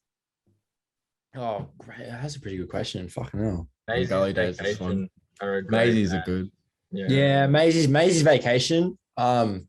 [1.38, 2.00] Oh, great.
[2.08, 3.08] That's a pretty good question.
[3.10, 3.68] Fucking hell.
[3.88, 5.10] Maisie's Gully Days is fun.
[5.42, 6.26] Are a great Maisie's are band.
[6.26, 6.52] good.
[6.92, 7.06] Yeah.
[7.10, 8.98] Yeah, Maisie's Maisie's vacation.
[9.18, 9.68] Um,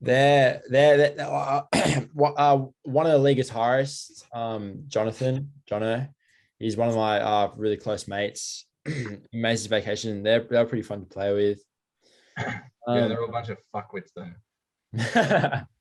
[0.00, 1.62] they're they're, they're uh,
[2.36, 6.08] uh, one of the league guitarists, um, Jonathan Jono.
[6.58, 8.66] He's one of my uh really close mates.
[9.32, 10.22] Maisie's vacation.
[10.22, 11.60] They're they're pretty fun to play with.
[12.88, 14.30] Yeah, Um, they're all a bunch of fuckwits though.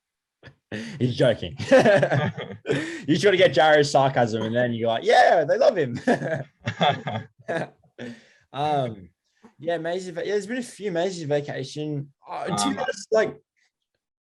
[0.99, 1.55] He's joking.
[1.69, 5.99] you got to get Jared's sarcasm, and then you're like, yeah, they love him.
[8.53, 9.09] um,
[9.59, 9.77] yeah.
[9.77, 12.11] Va- Yeah, there's been a few Maisie's vacation.
[12.29, 13.37] Uh, to be Um, honest, like,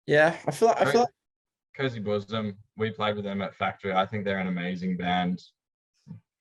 [0.07, 1.11] yeah, I feel like I feel like
[1.77, 3.93] Cozy Bosom, we played with them at Factory.
[3.93, 5.41] I think they're an amazing band.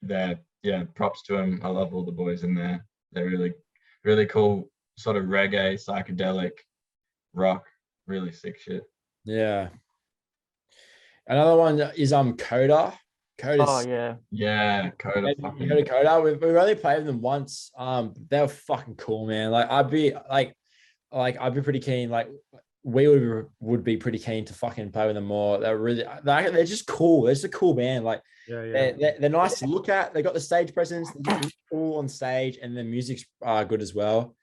[0.02, 1.60] They're yeah, props to them.
[1.63, 2.86] I love all the boys in there.
[3.13, 3.54] They're really,
[4.04, 6.52] really cool, sort of reggae, psychedelic,
[7.34, 7.66] rock,
[8.06, 8.84] really sick shit.
[9.24, 9.70] yeah.
[11.27, 12.93] Another one is um Coda.
[13.38, 13.65] Coda.
[13.67, 14.15] Oh yeah.
[14.31, 15.33] Yeah, Coda.
[15.41, 16.21] Fucking- Coda Coda.
[16.21, 17.71] We've, we've only played with them once.
[17.77, 19.51] Um, they were fucking cool, man.
[19.51, 20.53] Like I'd be like,
[21.12, 22.09] like I'd be pretty keen.
[22.09, 22.29] Like
[22.83, 25.57] we would would be pretty keen to fucking play with them more.
[25.59, 27.23] They're really, they're, they're just cool.
[27.23, 28.03] They're just a cool band.
[28.03, 30.13] Like Yeah, they're, they're, they're nice to look at.
[30.13, 31.09] They got the stage presence.
[31.17, 34.36] They're just cool on stage, and the music's uh, good as well.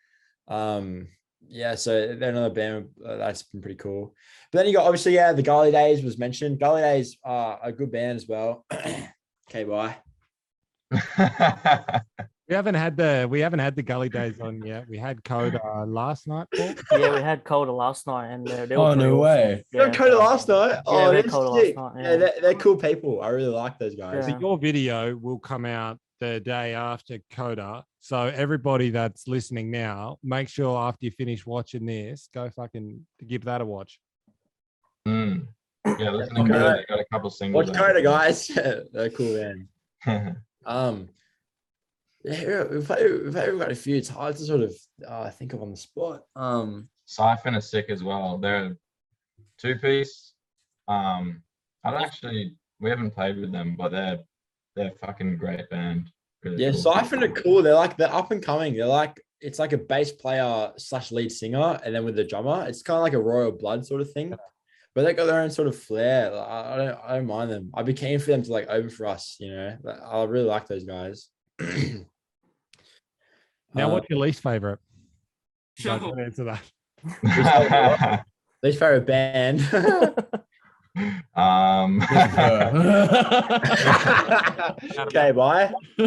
[0.48, 1.08] Um,
[1.50, 4.14] yeah, so they're another band uh, that's been pretty cool.
[4.52, 6.58] But then you got obviously, yeah, the Gully Days was mentioned.
[6.60, 8.64] Gully Days are a good band as well.
[9.50, 9.96] okay, bye.
[12.48, 14.88] We haven't had the we haven't had the gully days on yet.
[14.88, 16.48] We had Coda last night.
[16.52, 16.74] Paul.
[16.98, 19.20] yeah, we had Coda last night, and they, they were Oh pretty no awesome.
[19.20, 19.64] way!
[19.70, 20.80] You got Coda last night.
[20.84, 22.16] Oh, we had that's Coda last night, Yeah, yeah.
[22.16, 23.22] they're, they're cool people.
[23.22, 24.26] I really like those guys.
[24.26, 27.84] So your video will come out the day after Coda.
[28.00, 33.44] So everybody that's listening now, make sure after you finish watching this, go fucking give
[33.44, 33.98] that a watch.
[35.08, 35.48] Mm.
[35.98, 36.76] Yeah, listen to Coda.
[36.88, 37.68] They got a couple singles.
[37.68, 37.86] Watch out.
[37.86, 38.46] Coda, guys.
[38.92, 39.54] they're cool,
[40.06, 40.36] man.
[40.66, 41.08] Um,
[42.22, 43.96] yeah, we've, had- we've, had- got a few.
[43.96, 44.74] It's hard to sort of
[45.08, 46.24] uh, think of on the spot.
[46.36, 48.36] Um, Siphon is sick as well.
[48.36, 48.76] They're a
[49.58, 50.34] two piece.
[50.86, 51.42] Um,
[51.82, 54.18] I don't actually we haven't played with them, but they're
[54.80, 56.10] they're fucking great band.
[56.42, 56.80] Really yeah, cool.
[56.80, 57.62] Siphon are cool.
[57.62, 58.74] They're like they're up and coming.
[58.74, 62.66] They're like it's like a bass player slash lead singer, and then with the drummer,
[62.66, 64.34] it's kind of like a Royal Blood sort of thing.
[64.94, 66.30] But they got their own sort of flair.
[66.32, 67.70] Like, I, I don't I don't mind them.
[67.74, 69.36] I'd be keen for them to like open for us.
[69.38, 71.28] You know, Like, I really like those guys.
[73.72, 74.80] Now, Uh, what's your least favorite?
[75.84, 78.24] No, don't answer that.
[78.62, 79.60] least favorite band?
[81.34, 82.02] um,
[84.98, 85.72] okay, bye.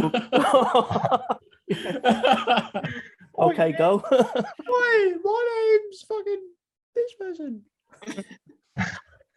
[3.40, 4.04] okay, go.
[4.10, 6.50] Hi, my name's fucking
[6.96, 7.62] this person.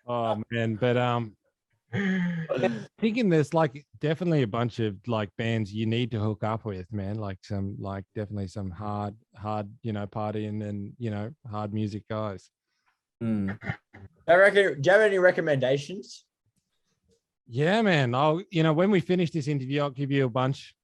[0.06, 1.36] oh man, but um,
[2.98, 6.92] thinking there's like definitely a bunch of like bands you need to hook up with,
[6.92, 7.16] man.
[7.16, 12.02] Like some like definitely some hard, hard, you know, partying and you know, hard music
[12.10, 12.50] guys.
[13.22, 13.58] Mm.
[14.28, 14.80] I reckon.
[14.80, 16.24] Do you have any recommendations?
[17.48, 18.14] Yeah, man.
[18.14, 20.74] I'll you know when we finish this interview, I'll give you a bunch.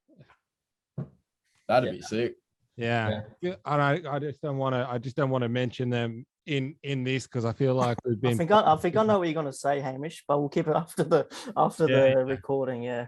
[1.68, 1.96] That'd Yeah.
[1.98, 2.34] be sick.
[2.76, 3.54] Yeah, yeah.
[3.66, 4.88] And I, I just don't want to.
[4.90, 8.16] I just don't want to mention them in in this because I feel like we've
[8.16, 8.38] I been.
[8.38, 10.76] think I, I think I know what you're gonna say, Hamish, but we'll keep it
[10.76, 12.14] after the after Yeah, the yeah.
[12.14, 12.82] recording.
[12.82, 13.06] Yeah.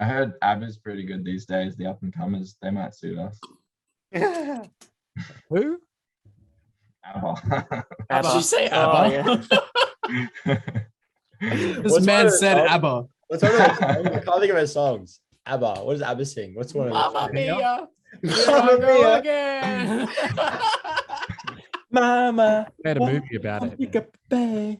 [0.00, 1.76] I heard ABBA's pretty good these days.
[1.76, 3.38] The up and comers, they might suit us.
[5.50, 5.78] Who?
[7.04, 7.84] ABBA.
[8.22, 9.46] Did you say Oh, ABBA?
[10.48, 10.58] yeah.
[11.40, 12.70] this What's man said songs?
[12.70, 13.06] ABBA.
[13.28, 14.06] What's one of their songs?
[14.06, 15.20] I can't think of their songs.
[15.46, 15.74] ABBA.
[15.84, 16.54] What does ABBA sing?
[16.54, 17.32] What's one of their Mamma songs?
[17.32, 17.88] mia!
[18.22, 19.18] Mamma Here I go mia.
[19.18, 20.08] again.
[21.90, 22.66] Mama.
[22.82, 24.78] They had a movie about it.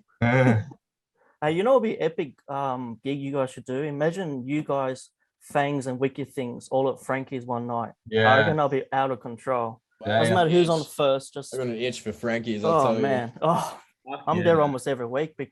[1.42, 3.82] Hey, you know, it'd be epic um gig you guys should do.
[3.82, 7.92] Imagine you guys, Fangs and Wicked Things, all at Frankie's one night.
[8.06, 8.20] Yeah.
[8.20, 9.80] I yeah, reckon that'll be out of control.
[10.06, 11.34] Yeah, Doesn't matter who's on first.
[11.34, 12.64] Just I got an itch for Frankie's.
[12.64, 13.02] I'll oh tell you.
[13.02, 13.80] man, oh,
[14.26, 15.36] I'm there almost every week.
[15.36, 15.50] bec-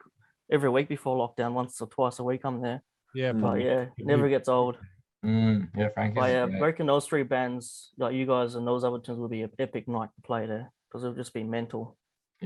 [0.52, 2.82] Every week before lockdown, once or twice a week, I'm there.
[3.14, 3.34] Yeah, Mm.
[3.34, 3.64] But probably.
[3.66, 4.76] yeah, it never gets old.
[5.24, 6.16] Mm, yeah, Frankie's.
[6.20, 6.60] But yeah, I great.
[6.62, 9.86] reckon those three bands, like you guys and those other tunes, will be an epic
[9.86, 11.96] night to play there because it'll just be mental.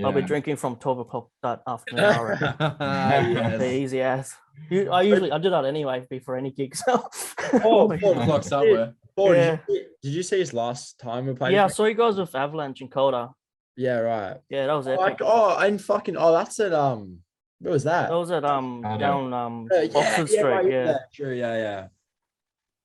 [0.04, 2.04] I'll be drinking from 12 o'clock that afternoon.
[2.04, 2.54] I reckon.
[2.80, 3.58] yes.
[3.60, 4.34] They're easy as.
[4.68, 6.82] You, I usually I do that anyway before any gigs.
[6.88, 9.56] So o'clock But oh, yeah.
[9.56, 9.62] Clock somewhere.
[9.66, 11.52] Paul, did, you, did you see his last time we played?
[11.52, 13.30] yeah, I Frank- saw you guys with Avalanche and Coda.
[13.76, 14.36] yeah, right.
[14.48, 15.18] Yeah, that was Oh, epic.
[15.22, 17.18] Oh, and fucking oh, that's at um,
[17.60, 18.08] what was that?
[18.10, 20.42] That was at um down um Uh, yeah, Oxford yeah, Street.
[20.42, 20.98] right, Yeah.
[21.14, 21.32] True.
[21.34, 21.86] Yeah, yeah.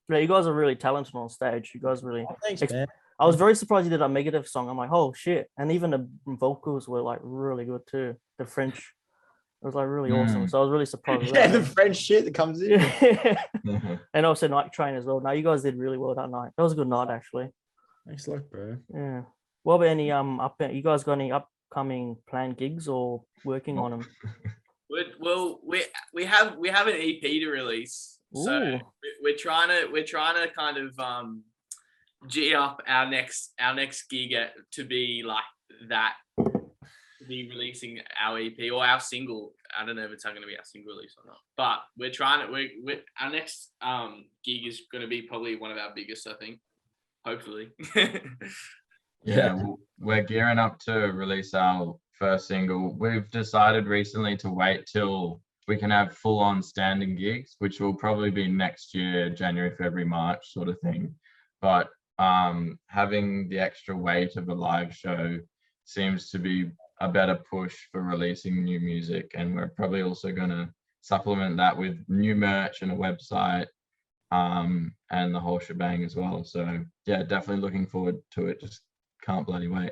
[0.09, 1.71] yeah, you guys are really talented on stage.
[1.73, 2.25] You guys really.
[2.29, 2.87] Oh, thanks, Ex- man.
[3.19, 4.69] I was very surprised you did a negative song.
[4.69, 5.49] I'm like, oh shit!
[5.57, 8.15] And even the vocals were like really good too.
[8.37, 8.93] The French,
[9.61, 10.45] it was like really awesome.
[10.45, 10.49] Mm.
[10.49, 11.35] So I was really surprised.
[11.35, 11.63] Yeah, the.
[11.63, 12.79] French shit that comes in.
[12.79, 13.43] Yeah.
[14.13, 15.19] and also Night Train as well.
[15.19, 16.51] Now you guys did really well that night.
[16.55, 17.49] That was a good night actually.
[18.07, 18.77] Thanks a lot, bro.
[18.93, 19.21] Yeah.
[19.63, 20.55] What about any um up?
[20.61, 24.07] You guys got any upcoming planned gigs or working on them?
[24.89, 28.71] We- Well, we we have we have an EP to release, so Ooh.
[28.73, 28.81] we-
[29.21, 31.43] we're trying to we're trying to kind of um
[32.27, 35.43] g up our next our next gig at, to be like
[35.89, 36.28] that to
[37.29, 39.53] be releasing our EP or our single.
[39.77, 42.11] I don't know if it's going to be our single release or not, but we're
[42.11, 42.51] trying to.
[42.51, 46.27] We're, we're our next um gig is going to be probably one of our biggest.
[46.27, 46.59] I think,
[47.25, 47.69] hopefully.
[49.23, 49.61] Yeah,
[49.99, 52.95] we're gearing up to release our first single.
[52.97, 57.93] We've decided recently to wait till we can have full on standing gigs, which will
[57.93, 61.13] probably be next year, January, February, March sort of thing.
[61.61, 65.39] But um, having the extra weight of a live show
[65.83, 69.31] seems to be a better push for releasing new music.
[69.35, 70.69] And we're probably also going to
[71.01, 73.67] supplement that with new merch and a website
[74.31, 76.43] um, and the whole shebang as well.
[76.43, 78.59] So, yeah, definitely looking forward to it.
[78.59, 78.81] Just
[79.23, 79.91] can't bloody wait.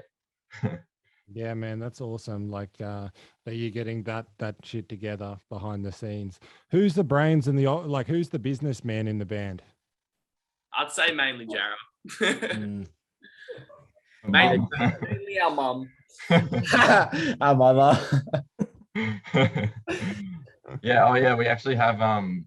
[1.34, 2.50] Yeah, man, that's awesome.
[2.50, 3.10] Like uh
[3.46, 6.40] that you're getting that that shit together behind the scenes.
[6.72, 9.62] Who's the brains and the like who's the businessman in the band?
[10.78, 11.76] I'd say mainly Jaram.
[12.22, 12.88] Mm.
[14.28, 14.70] Mainly, Mum.
[15.02, 15.90] mainly our mum.
[17.42, 18.00] Our mother.
[20.82, 22.46] yeah, oh yeah, we actually have um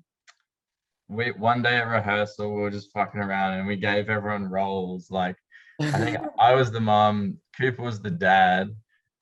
[1.08, 5.10] we one day at rehearsal we were just fucking around and we gave everyone roles.
[5.10, 5.36] Like
[5.80, 8.74] I think I was the mom, Cooper was the dad,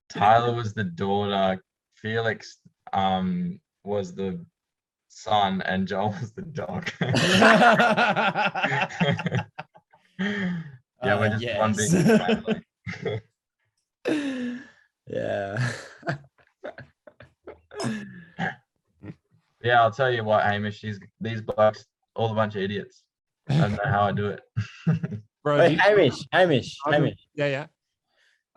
[0.09, 1.63] Tyler was the daughter,
[1.97, 2.59] Felix
[2.93, 4.45] um was the
[5.09, 6.91] son, and Joel was the dog.
[7.01, 7.17] yeah,
[10.19, 12.63] we're Uh, just one big family.
[19.79, 21.87] Yeah, I'll tell you what, Hamish, these these blokes,
[22.17, 23.05] all a bunch of idiots.
[23.49, 24.41] I don't know how I do it.
[25.45, 27.19] Bro, do Wait, you- Hamish, Hamish, I was- Hamish.
[27.35, 27.67] yeah, yeah.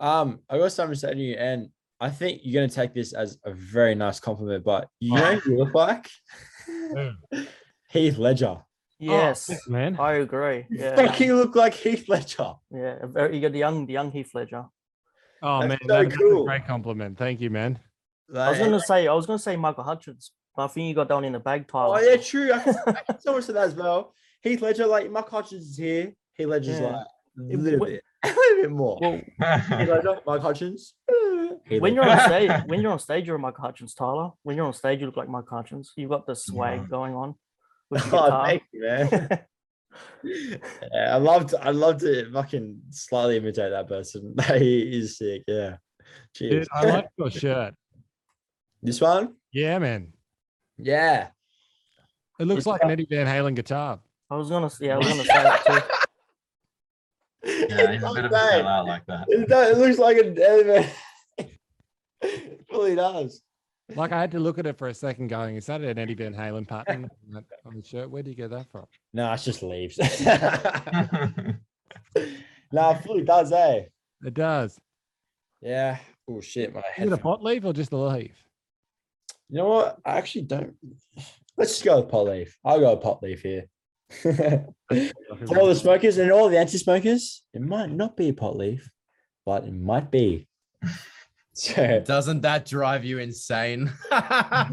[0.00, 1.68] Um, I got something to say to you, and
[2.00, 5.52] I think you're gonna take this as a very nice compliment, but you know who
[5.52, 6.10] you look like?
[7.90, 8.58] Heath Ledger.
[8.98, 9.96] Yes, Oh, man.
[9.98, 10.66] I agree.
[10.70, 12.54] Yeah, Fucking look like Heath Ledger.
[12.72, 12.98] yeah.
[13.06, 14.64] very- You got the young, the young Heath Ledger.
[15.44, 16.42] Oh That's man, so that's cool.
[16.42, 17.16] a great compliment.
[17.18, 17.78] Thank you, man.
[18.34, 21.08] I was gonna say, I was gonna say Michael Hutchence, but I think you got
[21.08, 21.98] that one in the bag, Tyler.
[21.98, 22.52] oh yeah, true.
[22.52, 24.14] I can, I can tell us that as well.
[24.42, 26.12] Heath Ledger, like Mark Hutchence is here.
[26.34, 26.86] Heath Ledger's Yeah.
[26.96, 27.06] like
[27.54, 28.98] a little wh- bit, a little bit more.
[29.00, 30.94] Well, Heath Ledger, Mark Hutchence.
[31.68, 34.30] Heath when you're on stage, when you're on stage, you're Michael Hutchence, Tyler.
[34.42, 35.92] When you're on stage, you look like Mike Hutchence.
[35.96, 36.86] You've got the swag Yeah.
[36.88, 37.34] going on
[37.88, 38.46] with the Oh, guitar.
[38.46, 39.28] thank you, man.
[40.24, 40.56] yeah,
[41.14, 41.64] I loved, to.
[41.64, 44.34] I loved to fucking slightly imitate that person.
[44.58, 45.42] he is sick.
[45.46, 45.76] Yeah.
[46.34, 46.66] Cheers.
[46.66, 47.74] Dude, I like your shirt.
[48.82, 49.34] this one.
[49.52, 50.12] Yeah, man.
[50.78, 51.28] Yeah.
[52.40, 54.00] It looks It's like an Eddie Van Halen guitar.
[54.30, 55.80] I was gonna, s- yeah, I was gonna say that too.
[57.68, 58.62] yeah, he's a bit of a Okay.
[58.62, 59.26] sellout like that.
[59.28, 60.34] It, does- it looks like an
[62.22, 63.42] it really does.
[63.94, 66.14] Like I had to look at it for a second, going, "Is that an Eddie
[66.14, 68.10] Van Halen pattern on on the shirt?
[68.10, 69.98] Where do you get that from?" No, it's just leaves.
[72.72, 73.82] no, it fully does, eh?
[74.24, 74.78] It does.
[75.60, 75.98] Yeah.
[76.28, 77.06] Oh shit, my Is head.
[77.08, 78.32] it a pot leaf or just a leaf?
[79.52, 79.98] You know what?
[80.02, 80.74] I actually don't.
[81.58, 82.56] Let's just go with pot leaf.
[82.64, 83.66] I'll go with pot leaf here.
[84.22, 84.64] For
[85.58, 88.90] all the smokers and all the anti-smokers, it might not be a pot leaf,
[89.44, 90.48] but it might be.
[91.54, 93.92] So Doesn't that drive you insane?
[94.10, 94.64] I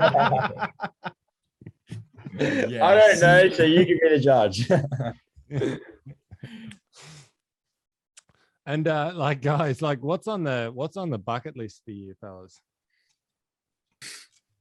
[2.40, 3.20] don't Yes.
[3.22, 4.66] know, so you can be the judge.
[8.66, 12.14] And uh, like guys, like what's on the what's on the bucket list for you
[12.22, 12.62] fellas?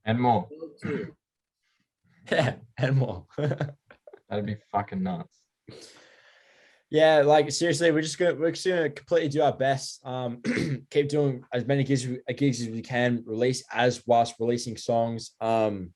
[0.09, 0.49] And more.
[2.33, 3.27] yeah, Enmore.
[3.37, 5.37] That'd be fucking nuts.
[6.91, 10.01] yeah, like seriously, we're just gonna we're just gonna completely do our best.
[10.07, 10.41] Um,
[10.91, 15.33] keep doing as many gigs uh, gigs as we can, release as whilst releasing songs.
[15.43, 15.93] Um,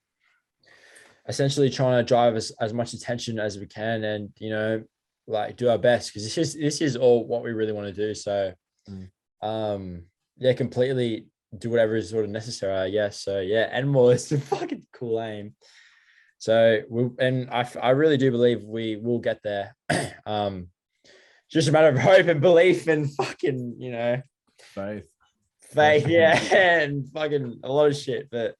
[1.27, 4.83] essentially trying to drive as, as much attention as we can, and you know,
[5.27, 7.95] like do our best because this is this is all what we really want to
[7.95, 8.15] do.
[8.15, 8.53] So,
[8.91, 9.09] Mm.
[9.41, 10.03] um,
[10.37, 13.21] yeah, completely do whatever is sort of necessary, I guess.
[13.21, 15.55] So yeah, Enmore is a fucking cool aim.
[16.39, 19.77] So we and I really do believe we will get there.
[20.27, 20.69] um,
[21.51, 24.23] just a matter of hope and belief and fucking you know
[24.61, 25.05] Faith.
[25.61, 28.29] faith, yeah, and fucking a lot of shit.
[28.31, 28.57] But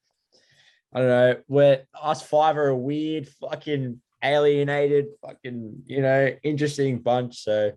[0.95, 1.37] I don't know.
[1.49, 7.43] We're us five are a weird, fucking alienated, fucking you know, interesting bunch.
[7.43, 7.73] So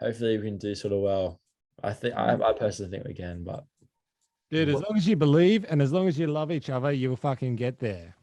[0.00, 1.40] hopefully we can do sort of well.
[1.82, 3.64] I think I, I personally think we can, but
[4.50, 7.16] Dude, as long as you believe and as long as you love each other, you'll
[7.16, 8.16] fucking get there.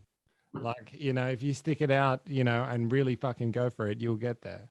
[0.53, 3.89] Like, you know, if you stick it out, you know, and really fucking go for
[3.89, 4.69] it, you'll get there.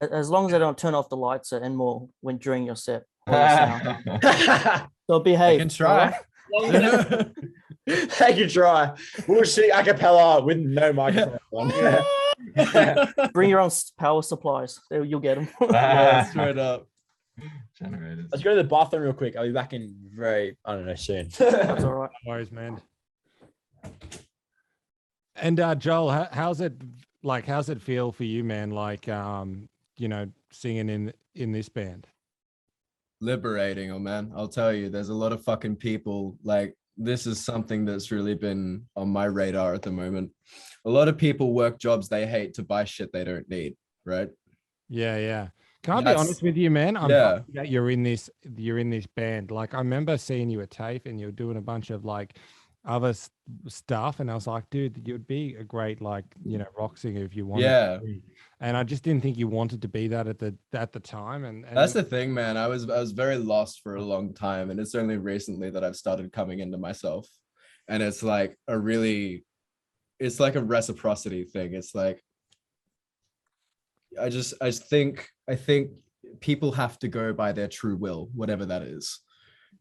[0.00, 3.04] As long as I don't turn off the lights at Enmore when during your set.
[3.26, 4.88] or your sound.
[5.10, 5.58] So I behave.
[5.58, 6.16] can try.
[6.54, 7.26] alright?
[7.86, 8.96] they can try.
[9.26, 11.38] We'll sing a cappella with no microphone.
[11.52, 12.04] on.
[13.32, 14.80] Bring your own power supplies.
[14.90, 15.48] You'll get them.
[15.70, 16.88] yeah, straight up.
[17.78, 18.26] Generators.
[18.30, 19.36] Let's go to the bathroom real quick.
[19.36, 21.28] I'll be back in very, I don't know, soon.
[21.38, 22.10] That's all right.
[22.24, 22.80] No worries, man.
[25.36, 26.74] And uh Joel, how, how's it
[27.22, 28.70] like how's it feel for you, man?
[28.70, 32.06] Like um, you know, singing in in this band?
[33.22, 34.32] liberating, oh man.
[34.36, 38.34] I'll tell you, there's a lot of fucking people like this is something that's really
[38.34, 40.30] been on my radar at the moment.
[40.84, 44.28] A lot of people work jobs they hate to buy shit they don't need, right?
[44.90, 45.48] Yeah, yeah.
[45.82, 46.96] Can I be honest with you, man?
[46.96, 47.40] I'm Yeah.
[47.54, 49.50] that you're in this you're in this band.
[49.50, 52.38] Like I remember seeing you at TAFE and you're doing a bunch of like
[52.84, 53.30] other s-
[53.68, 57.22] stuff and I was like, dude, you'd be a great like, you know, rock singer
[57.24, 57.94] if you wanted Yeah.
[57.94, 58.22] to be.
[58.60, 61.44] And I just didn't think you wanted to be that at the at the time.
[61.44, 62.56] And, and That's the thing, man.
[62.56, 65.82] I was I was very lost for a long time, and it's only recently that
[65.84, 67.28] I've started coming into myself.
[67.88, 69.44] And it's like a really,
[70.20, 71.74] it's like a reciprocity thing.
[71.74, 72.22] It's like
[74.20, 75.90] I just I think I think
[76.40, 79.20] people have to go by their true will, whatever that is.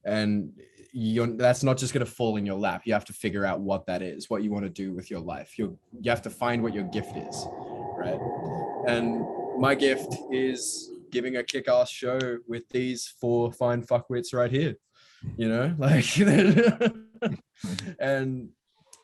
[0.05, 0.51] And
[0.93, 2.83] you're that's not just gonna fall in your lap.
[2.85, 5.19] You have to figure out what that is, what you want to do with your
[5.19, 5.57] life.
[5.57, 7.45] You you have to find what your gift is,
[7.97, 8.19] right?
[8.87, 9.23] And
[9.59, 14.75] my gift is giving a kick-ass show with these four fine fuckwits right here.
[15.37, 16.17] You know, like
[17.99, 18.49] and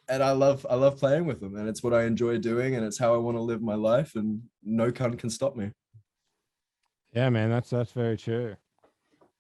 [0.10, 2.86] and I love I love playing with them, and it's what I enjoy doing, and
[2.86, 5.72] it's how I want to live my life, and no cunt can stop me.
[7.14, 8.56] Yeah, man, that's that's very true.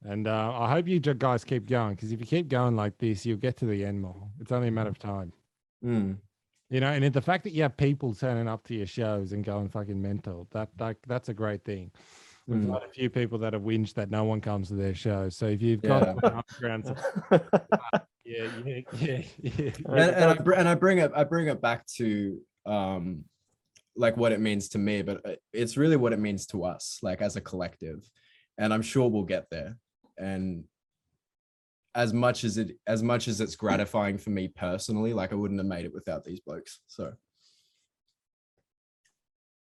[0.04, 3.26] And uh, I hope you guys keep going because if you keep going like this,
[3.26, 4.30] you'll get to the Enmore.
[4.40, 5.34] It's only a matter of time.
[5.84, 6.18] Mm.
[6.70, 9.44] You know, and the fact that you have people turning up to your shows and
[9.44, 11.92] going fucking mental, that, that that's a great thing.
[12.48, 12.74] We've Mm.
[12.74, 15.36] had a few people that have whinged that no one comes to their shows.
[15.36, 16.96] So if you've got an underground,
[18.28, 21.62] yeah, yeah, yeah, yeah, and, and I br- and I bring it I bring it
[21.62, 23.24] back to um
[23.96, 27.00] like what it means to me, but uh, it's really what it means to us,
[27.02, 28.08] like as a collective,
[28.58, 29.78] and I'm sure we'll get there.
[30.18, 30.66] And
[31.96, 35.60] as much as it as much as it's gratifying for me personally, like I wouldn't
[35.60, 36.80] have made it without these blokes.
[36.88, 37.14] So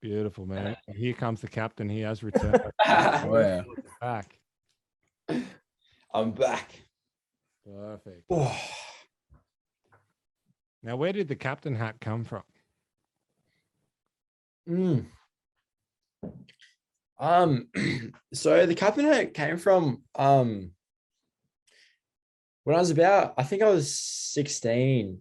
[0.00, 0.76] beautiful, man.
[0.88, 1.88] And Here comes the captain.
[1.88, 3.62] He has returned oh yeah.
[4.00, 4.38] back.
[6.14, 6.85] I'm back.
[7.66, 8.24] Perfect.
[8.30, 8.56] Oh.
[10.82, 12.44] Now, where did the captain hat come from?
[14.68, 15.06] Mm.
[17.18, 17.68] Um,
[18.32, 20.72] so the captain hat came from um
[22.64, 25.20] when I was about, I think I was 16.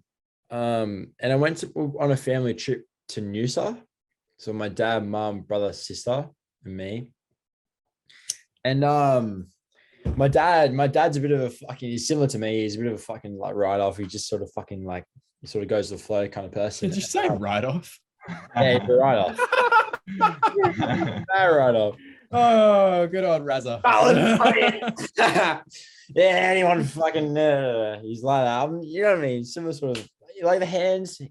[0.50, 3.80] Um, and I went to, on a family trip to Noosa.
[4.40, 6.28] So my dad, mom, brother, sister,
[6.64, 7.14] and me.
[8.64, 9.50] And um
[10.16, 12.62] my dad, my dad's a bit of a fucking he's similar to me.
[12.62, 13.98] He's a bit of a fucking like write off.
[13.98, 15.06] He just sort of fucking like
[15.42, 16.90] he sort of goes with the flow kind of person.
[16.90, 18.00] Did you say right off?
[18.56, 19.40] Yeah, write off.
[20.20, 21.96] right off.
[22.32, 23.82] Oh, good old Razza.
[26.16, 28.64] yeah, anyone fucking uh, he's like that.
[28.64, 29.44] I'm, you know what I mean?
[29.44, 30.10] Similar sort of
[30.42, 31.22] like the hands.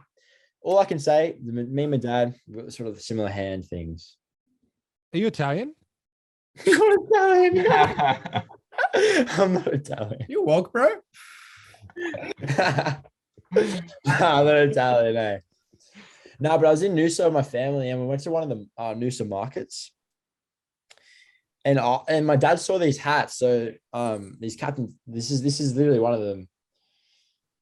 [0.62, 3.66] All I can say, the- me and my dad, we've got sort of similar hand
[3.66, 4.16] things.
[5.12, 5.75] Are you Italian?
[6.66, 8.45] I'm Italian.
[9.38, 10.26] I'm not Italian.
[10.28, 10.88] You woke, bro?
[12.47, 13.03] I'm
[14.07, 15.38] not Italian, eh?
[16.40, 18.49] No, but I was in Noosa with my family and we went to one of
[18.49, 19.92] the uh, Noosa markets.
[21.64, 23.38] And I, and my dad saw these hats.
[23.38, 26.49] So um these captains, this is this is literally one of them.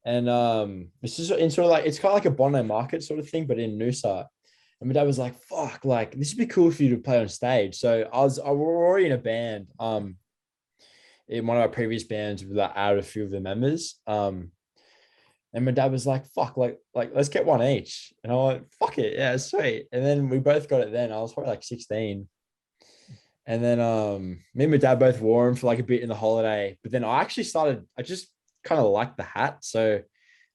[0.04, 3.04] And um this is in sort of like it's kind of like a Bondi market
[3.04, 4.26] sort of thing, but in Noosa.
[4.80, 7.20] And my dad was like, fuck, like this would be cool for you to play
[7.20, 7.76] on stage.
[7.76, 9.68] So I was I were already in a band.
[9.78, 10.16] Um
[11.28, 14.00] in one of our previous bands, we like added a few of the members.
[14.06, 14.52] Um
[15.54, 18.12] and my dad was like, fuck, like, like let's get one each.
[18.24, 19.86] And I went, fuck it, yeah, sweet.
[19.92, 21.12] And then we both got it then.
[21.12, 22.28] I was probably like 16.
[23.44, 26.08] And then um me and my dad both wore them for like a bit in
[26.08, 26.78] the holiday.
[26.82, 28.28] But then I actually started, I just
[28.64, 29.58] kind of liked the hat.
[29.60, 30.00] So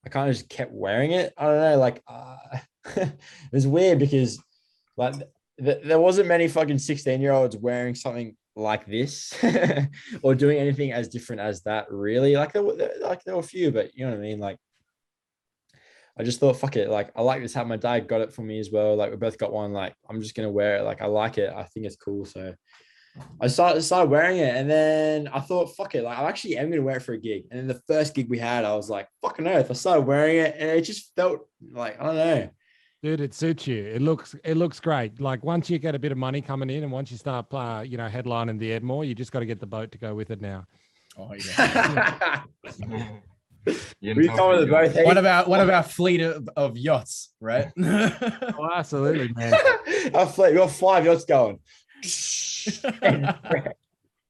[0.05, 1.33] I kind of just kept wearing it.
[1.37, 2.37] I don't know, like uh,
[2.95, 3.19] it
[3.51, 4.39] was weird because
[4.95, 5.15] like
[5.63, 9.33] th- there wasn't many fucking 16 year olds wearing something like this
[10.21, 12.35] or doing anything as different as that really.
[12.35, 14.39] Like there were like there were a few but you know what i mean?
[14.39, 14.57] Like
[16.19, 18.41] i just thought fuck it like i like this hat my dad got it for
[18.41, 18.95] me as well.
[18.95, 21.53] Like we both got one like i'm just gonna wear it like i like it
[21.53, 22.25] i think it's cool.
[22.25, 22.53] So
[23.41, 26.69] i started started wearing it and then i thought fuck it like i actually am
[26.69, 27.45] gonna wear it for a gig.
[27.49, 30.37] And then the first gig we had i was like fucking earth i started wearing
[30.37, 32.49] it and it just felt like i don't know
[33.03, 33.83] Dude, it suits you.
[33.85, 35.19] It looks it looks great.
[35.21, 37.83] Like once you get a bit of money coming in, and once you start, uh,
[37.85, 40.31] you know, headlining the Enmore, you just got to get the boat to go with
[40.31, 40.65] it now.
[41.17, 42.41] Oh yeah.
[43.99, 46.21] You we can come with the both to one of our one of our fleet
[46.21, 47.67] of, of yachts, right?
[47.77, 49.53] Oh, absolutely, man.
[50.13, 51.59] our fleet, we got five yachts going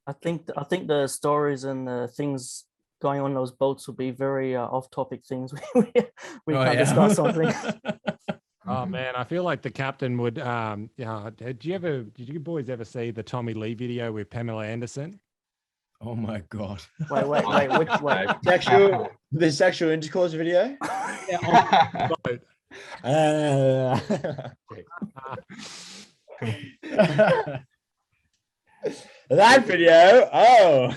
[0.08, 2.66] I think I think the stories and the things
[3.00, 5.54] going on those boats will be very uh, off-topic things.
[5.76, 5.82] we
[6.48, 6.84] we Oh, can't yeah.
[6.84, 7.54] discuss something.
[8.68, 10.40] Oh man, I feel like the captain would.
[10.40, 11.30] Um, yeah.
[11.36, 12.04] Did you ever?
[12.04, 15.20] Did you boys ever see the Tommy Lee video with Pamela Anderson?
[16.02, 16.82] oh my god.
[17.10, 18.28] wait, wait, wait, which, wait.
[18.44, 20.78] sexual the sexual intercourse video
[22.24, 22.42] Boat.
[23.04, 23.98] Uh,
[29.30, 30.94] that video oh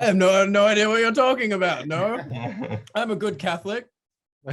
[0.00, 1.86] I have no no idea what you're talking about.
[1.86, 2.18] No,
[2.94, 3.86] I'm a good Catholic.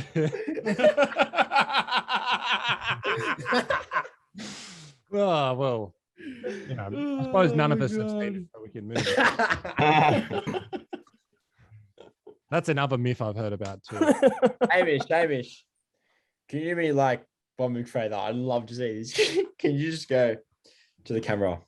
[5.11, 5.95] oh well,
[6.67, 9.03] you know, I suppose none of us have seen it, so we can move.
[12.51, 13.99] That's another myth I've heard about too.
[14.71, 15.63] hamish hamish
[16.49, 17.23] can you be like
[17.57, 19.13] bob mcfray that i'd love to see this
[19.59, 20.35] can you just go
[21.05, 21.61] to the camera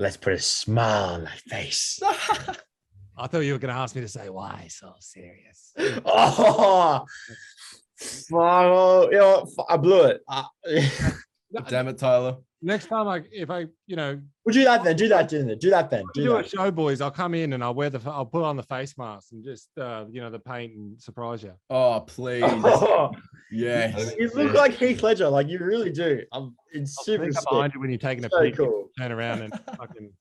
[0.00, 2.00] Let's put a smile on my face.
[3.18, 5.72] I thought you were going to ask me to say why so serious.
[6.04, 7.04] oh,
[7.98, 10.22] fuck, oh, you know, I blew it.
[11.56, 12.36] Uh, Damn it, Tyler.
[12.60, 14.96] Next time, I if I you know well, do that then.
[14.96, 15.60] Do that, do that.
[15.60, 16.04] Do that then.
[16.12, 16.50] Do do a that.
[16.50, 19.28] show, boys, I'll come in and I'll wear the I'll put on the face mask
[19.32, 21.54] and just uh, you know the paint and surprise you.
[21.70, 22.44] Oh, please.
[22.44, 23.12] Oh,
[23.50, 24.12] yes.
[24.18, 26.22] you look like Heath Ledger, like you really do.
[26.32, 28.58] I'm, it's I'll super sneak behind you when you're taking a So peek.
[28.58, 28.90] cool.
[28.98, 30.12] Turn around and fucking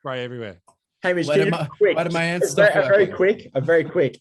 [0.00, 0.60] spray everywhere.
[1.04, 2.88] Hamish, Why can did you my- quick, why did my hands a stop very, a
[2.88, 4.20] very quick, a very quick.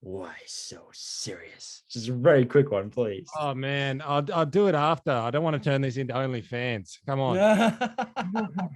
[0.00, 1.84] Why so serious?
[1.88, 3.28] Just a very quick one, please.
[3.38, 5.12] Oh man, I'll I'll do it after.
[5.12, 6.98] I don't want to turn this into OnlyFans.
[7.06, 7.36] Come on.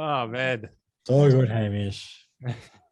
[0.00, 0.68] Oh man.
[1.02, 2.24] It's all good, Hamish.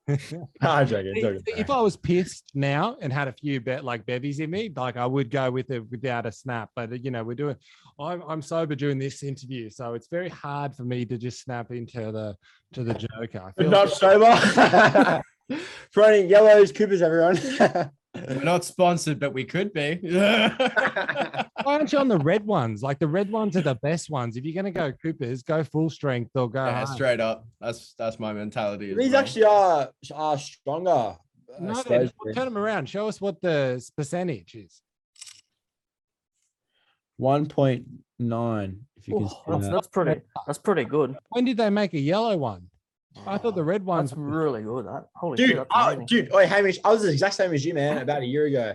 [0.61, 1.15] I'm joking.
[1.21, 1.43] Joking.
[1.57, 4.97] if I was pissed now and had a few bet like bevies in me, like
[4.97, 6.71] I would go with it without a snap.
[6.77, 7.57] But you know, we're doing.
[7.99, 11.73] I'm I'm sober during this interview, so it's very hard for me to just snap
[11.73, 12.37] into the
[12.75, 13.43] to the joker.
[13.43, 15.23] I feel not sober.
[15.93, 17.39] Throwing yellows, Coopers, everyone.
[18.29, 19.99] We're not sponsored, but we could be.
[20.03, 22.83] why aren't you on the red ones?
[22.83, 24.37] Like the red ones are the best ones.
[24.37, 26.65] If you're gonna go Coopers, go full strength or go.
[26.67, 27.47] yeah, straight up.
[27.61, 28.95] That's that's my mentality.
[28.95, 29.21] These well.
[29.21, 31.17] actually are are stronger.
[31.61, 32.35] No, supposedly.
[32.35, 32.89] turn them around.
[32.89, 34.83] Show us what the percentage is.
[37.17, 37.87] One point
[38.19, 38.81] nine.
[38.97, 39.73] If you can Oh, see that's, that.
[39.73, 40.21] that's pretty.
[40.47, 41.17] That's pretty good.
[41.31, 42.69] When did they make a yellow one?
[43.27, 44.11] I thought the red ones.
[44.11, 44.87] That's really good.
[44.87, 46.07] That holy shit, Dude, that's I, amazing.
[46.07, 47.99] dude, oh Hamish, I was the exact same as you, man.
[47.99, 48.75] About a year ago,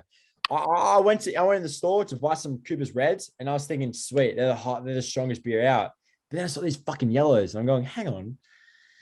[0.50, 3.32] I, I I went to I went in the store to buy some Cooper's Reds,
[3.40, 5.92] and I was thinking, sweet, they're the hot, they're the strongest beer out.
[6.30, 8.38] But then I saw these fucking yellows, and I'm going, hang on,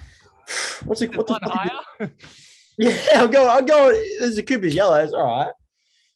[0.85, 1.15] what's it?
[1.15, 1.59] What the one fuck is
[1.99, 2.11] higher?
[2.81, 4.01] Yeah, I'm going, I'm going.
[4.21, 5.51] There's a Cooper's yellows, all right.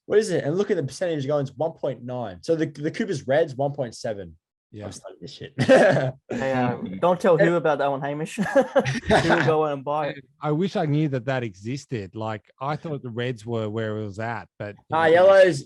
[0.06, 0.46] What is it?
[0.46, 2.46] And look at the percentage going, it's 1.9.
[2.46, 4.32] So the, the Cooper's Reds 1.7.
[4.74, 4.86] Yeah.
[4.86, 5.54] I'm studying this shit.
[5.60, 6.14] Hey,
[6.52, 8.36] uh, don't tell Hugh about that one, Hamish.
[9.08, 10.26] he will go out and buy it.
[10.42, 12.16] I wish I knew that that existed.
[12.16, 15.66] Like I thought the reds were where it was at, but Ah, know, yellows,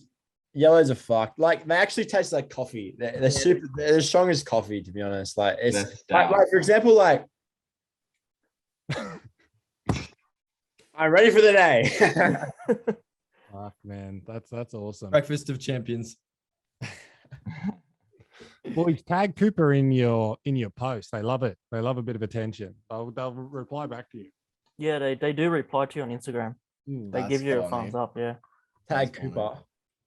[0.53, 1.39] yellows are fucked.
[1.39, 2.95] Like they actually taste like coffee.
[2.97, 3.65] They're, they're super.
[3.77, 5.37] They're as strong as coffee, to be honest.
[5.37, 5.77] Like it's
[6.11, 7.25] like, like, for example, like
[10.93, 12.43] I'm ready for the day.
[13.53, 15.11] Fuck, man, that's that's awesome.
[15.11, 16.17] breakfast of champions.
[18.73, 21.11] Boys, tag Cooper in your in your post.
[21.11, 21.57] They love it.
[21.71, 22.75] They love a bit of attention.
[22.89, 24.29] They'll they'll reply back to you.
[24.77, 26.55] Yeah, they, they do reply to you on Instagram.
[26.87, 27.11] Mm.
[27.11, 27.89] They give you a funny.
[27.89, 28.15] thumbs up.
[28.17, 28.35] Yeah.
[28.87, 29.29] Tag That's funny.
[29.31, 29.57] Cooper.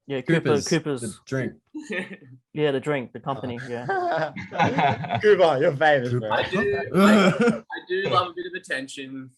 [0.07, 1.53] Yeah, Cooper, Cooper's, Cooper's, the drink.
[2.53, 3.61] yeah, the drink, the company.
[3.69, 3.87] Yeah.
[5.23, 6.21] Cooper, you're famous, Cooper.
[6.21, 6.31] bro.
[6.33, 9.31] I do, I, I do love a bit of attention.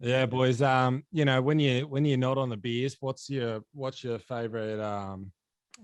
[0.00, 0.60] Yeah, boys.
[0.60, 4.18] Um, you know, when you when you're not on the beers, what's your what's your
[4.18, 5.32] favorite um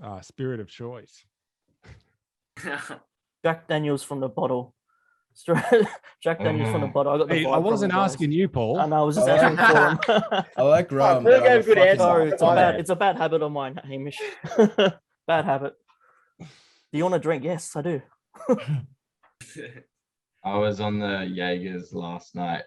[0.03, 1.25] uh spirit of choice?
[3.45, 4.75] Jack Daniels from the bottle.
[5.35, 5.65] Straight
[6.23, 7.13] Jack Daniels from the bottle.
[7.15, 8.11] I got the Hey, I from wasn't the guys.
[8.13, 8.79] asking you, Paul.
[8.81, 9.33] And I was just Oh.
[9.33, 10.45] asking for him.
[10.59, 11.25] I like rum.
[11.25, 11.99] Phil but I'm gave a good fucking- answer.
[12.03, 12.57] Sorry, it's a Fine.
[12.57, 14.19] bad it's a bad habit of mine, Hamish.
[15.27, 15.73] bad habit.
[16.39, 17.45] Do you want a drink?
[17.45, 18.03] Yes, I do.
[20.45, 22.65] I was on the Jaegers last night.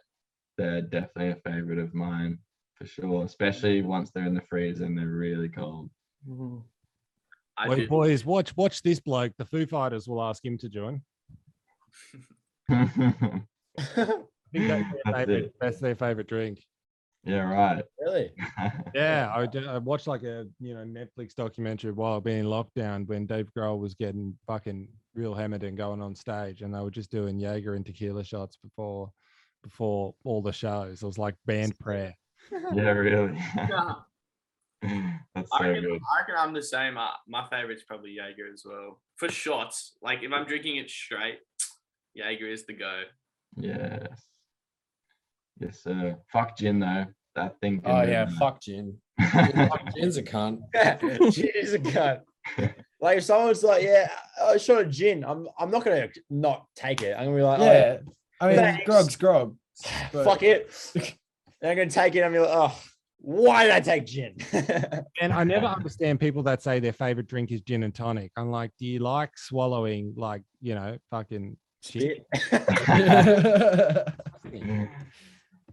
[0.58, 2.40] They're definitely a favorite of mine
[2.76, 5.90] for sure, especially once they're in the freezer and they're really cold.
[6.28, 6.64] Mm.
[7.58, 9.34] I Wait, do- boys, watch watch this bloke.
[9.38, 11.02] The Foo Fighters will ask him to join.
[12.70, 12.86] I
[13.96, 16.64] think that's their That's favorite, that's their favorite drink.
[17.24, 17.84] Yeah, right.
[18.00, 18.32] really?
[18.94, 23.50] Yeah, I watched like a you know Netflix documentary while being locked down when Dave
[23.56, 27.40] Grohl was getting fucking real hammered and going on stage, and they were just doing
[27.40, 29.12] Jaeger and tequila shots before
[29.66, 31.02] before all the shows.
[31.02, 32.16] It was like band prayer.
[32.74, 33.38] yeah, really.
[33.56, 33.94] Yeah.
[35.34, 36.02] That's I so reckon, good.
[36.16, 36.98] I reckon I'm the same.
[36.98, 39.02] Uh, my favorite's probably Jaeger as well.
[39.16, 41.40] For shots, like if I'm drinking it straight,
[42.14, 43.02] Jaeger is the go.
[43.58, 44.08] Yes.
[45.60, 46.18] Yes, sir.
[46.32, 47.06] Fuck gin though.
[47.36, 47.82] That thing.
[47.86, 48.34] Oh yeah, that.
[48.34, 48.98] fuck gin.
[49.96, 50.60] Gin's a cunt.
[51.34, 52.26] She's a cut.
[53.00, 54.10] Like if someone's like, yeah,
[54.42, 55.24] I shot a gin.
[55.24, 57.16] I'm I'm not gonna not take it.
[57.18, 57.98] I'm gonna be like, oh, Yeah,
[58.42, 58.86] I mean, Thanks.
[58.86, 59.56] grog's grog.
[60.14, 60.72] but- fuck it.
[61.62, 62.22] And I'm gonna take it.
[62.24, 62.80] I'm like, oh,
[63.20, 64.36] why did I take gin?
[65.22, 68.32] And I never understand people that say their favorite drink is gin and tonic.
[68.38, 72.26] I'm like, do you like swallowing like you know fucking shit?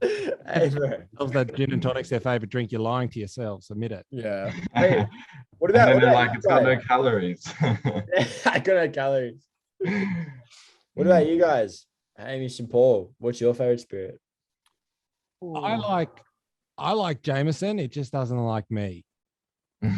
[0.00, 1.26] hey, bro.
[1.28, 2.72] That gin and tonic's their favorite drink.
[2.72, 3.70] You're lying to yourselves.
[3.70, 4.06] Admit it.
[4.10, 4.52] yeah.
[4.74, 5.06] Hey,
[5.58, 6.84] What And about, then what they're about like, it's got no guys?
[6.86, 7.54] calories.
[8.46, 9.42] I got no calories.
[10.94, 11.86] What about you guys?
[12.18, 14.20] Amy and Paul, what's your favorite spirit?
[15.42, 16.20] I like
[16.78, 17.78] I like Jameson.
[17.78, 19.04] It just doesn't like me.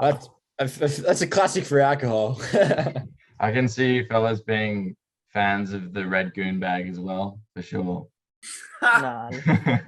[0.00, 2.40] That's that's that's a classic for alcohol.
[3.40, 4.96] I can see you fellas being
[5.32, 8.06] fans of the red goon bag as well, for sure.
[8.82, 9.30] nah,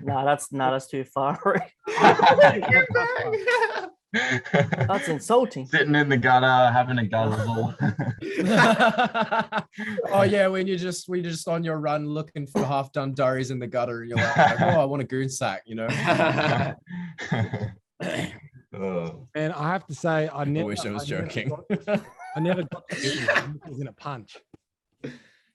[0.02, 1.38] nah, that's nah, that's too far.
[4.14, 5.66] that's insulting.
[5.66, 7.74] Sitting in the gutter, having a guzzle.
[10.12, 13.50] oh yeah, when you're just we just on your run looking for half done durries
[13.50, 15.88] in the gutter, and you're like, like, oh, I want a goon sack, you know.
[18.76, 19.28] Oh.
[19.36, 20.66] And I have to say, I never.
[20.66, 21.50] wish I was never joking.
[21.50, 22.00] got-
[22.36, 23.60] I never got to do one.
[23.64, 24.36] It was in a punch.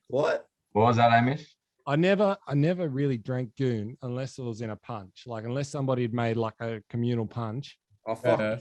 [0.07, 0.47] what?
[0.72, 1.53] What was that, Hamish?
[1.86, 5.24] I never, I never really drank goon unless it was in a punch.
[5.26, 7.78] Like unless somebody had made like a communal punch.
[8.07, 8.39] Oh fuck.
[8.39, 8.59] Uh, Are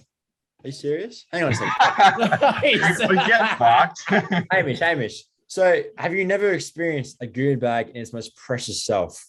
[0.64, 1.24] you serious?
[1.32, 3.08] Hang on a second.
[3.08, 4.02] we get fucked.
[4.52, 5.24] Hamish, Hamish.
[5.46, 9.24] So have you never experienced a goon bag in its most precious self?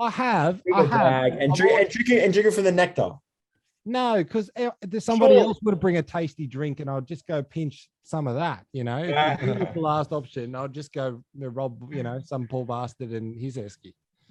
[0.00, 1.00] I have, Drink I a have.
[1.00, 3.10] bag and I've drink, always- and drink it and drink it from the nectar.
[3.86, 4.50] No, because
[5.00, 5.42] somebody Sure.
[5.44, 8.64] else would bring a tasty drink, and I'll just go pinch some of that.
[8.72, 9.38] You know, If Yeah.
[9.44, 10.54] it was the last option.
[10.54, 13.92] I'll just go uh, rob, you know, some poor bastard and his esky.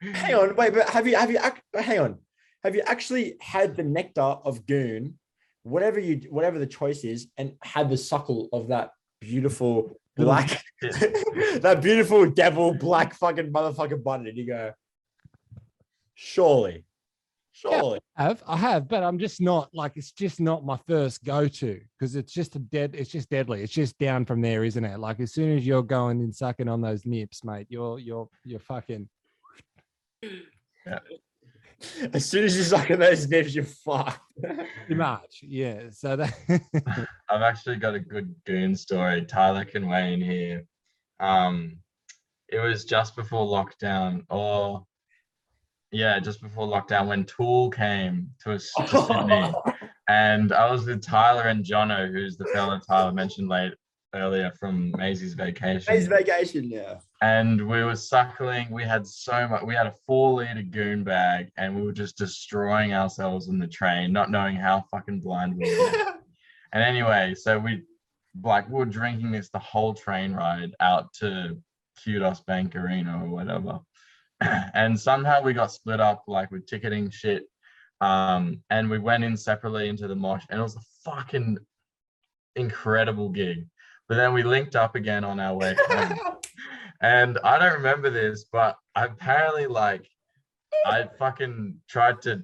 [0.00, 2.18] Hang on, wait, but have you have you ac- hang on?
[2.64, 5.18] Have you actually had the nectar of goon,
[5.64, 8.90] whatever you whatever the choice is, and had the suckle of that
[9.20, 14.72] beautiful black, that beautiful devil black fucking motherfucking button, and you go,
[16.14, 16.84] surely,
[17.50, 17.98] surely.
[18.16, 21.48] I have I have, but I'm just not like it's just not my first go
[21.48, 22.94] to because it's just a dead.
[22.94, 23.62] It's just deadly.
[23.62, 25.00] It's just down from there, isn't it?
[25.00, 28.60] Like as soon as you're going and sucking on those nips, mate, you're you're you're
[28.60, 29.08] fucking.
[32.12, 34.20] As soon as you suck in those nips, you're fucked.
[34.40, 35.84] Pretty much, yeah.
[35.90, 36.32] So that
[37.30, 39.24] I've actually got a good goon story.
[39.24, 40.64] Tyler can weigh in here.
[41.20, 41.76] Um,
[42.48, 44.86] it was just before lockdown, or
[45.90, 49.52] yeah, just before lockdown when Tool came to us to Sydney,
[50.08, 53.72] and I was with Tyler and Jono, who's the fellow Tyler mentioned late
[54.14, 55.94] earlier from Maisie's vacation.
[55.94, 57.00] It's vacation now.
[57.22, 58.66] And we were suckling.
[58.70, 59.62] We had so much.
[59.62, 63.68] We had a four liter goon bag, and we were just destroying ourselves on the
[63.68, 66.14] train, not knowing how fucking blind we were.
[66.72, 67.84] and anyway, so we
[68.42, 71.56] like we were drinking this the whole train ride out to
[72.04, 73.78] Qudos Bank Arena or whatever.
[74.74, 77.44] and somehow we got split up like with ticketing shit.
[78.00, 81.58] Um, and we went in separately into the mosh, and it was a fucking
[82.56, 83.68] incredible gig.
[84.12, 86.18] But then we linked up again on our way home.
[87.00, 90.06] And I don't remember this, but apparently, like,
[90.86, 92.42] I fucking tried to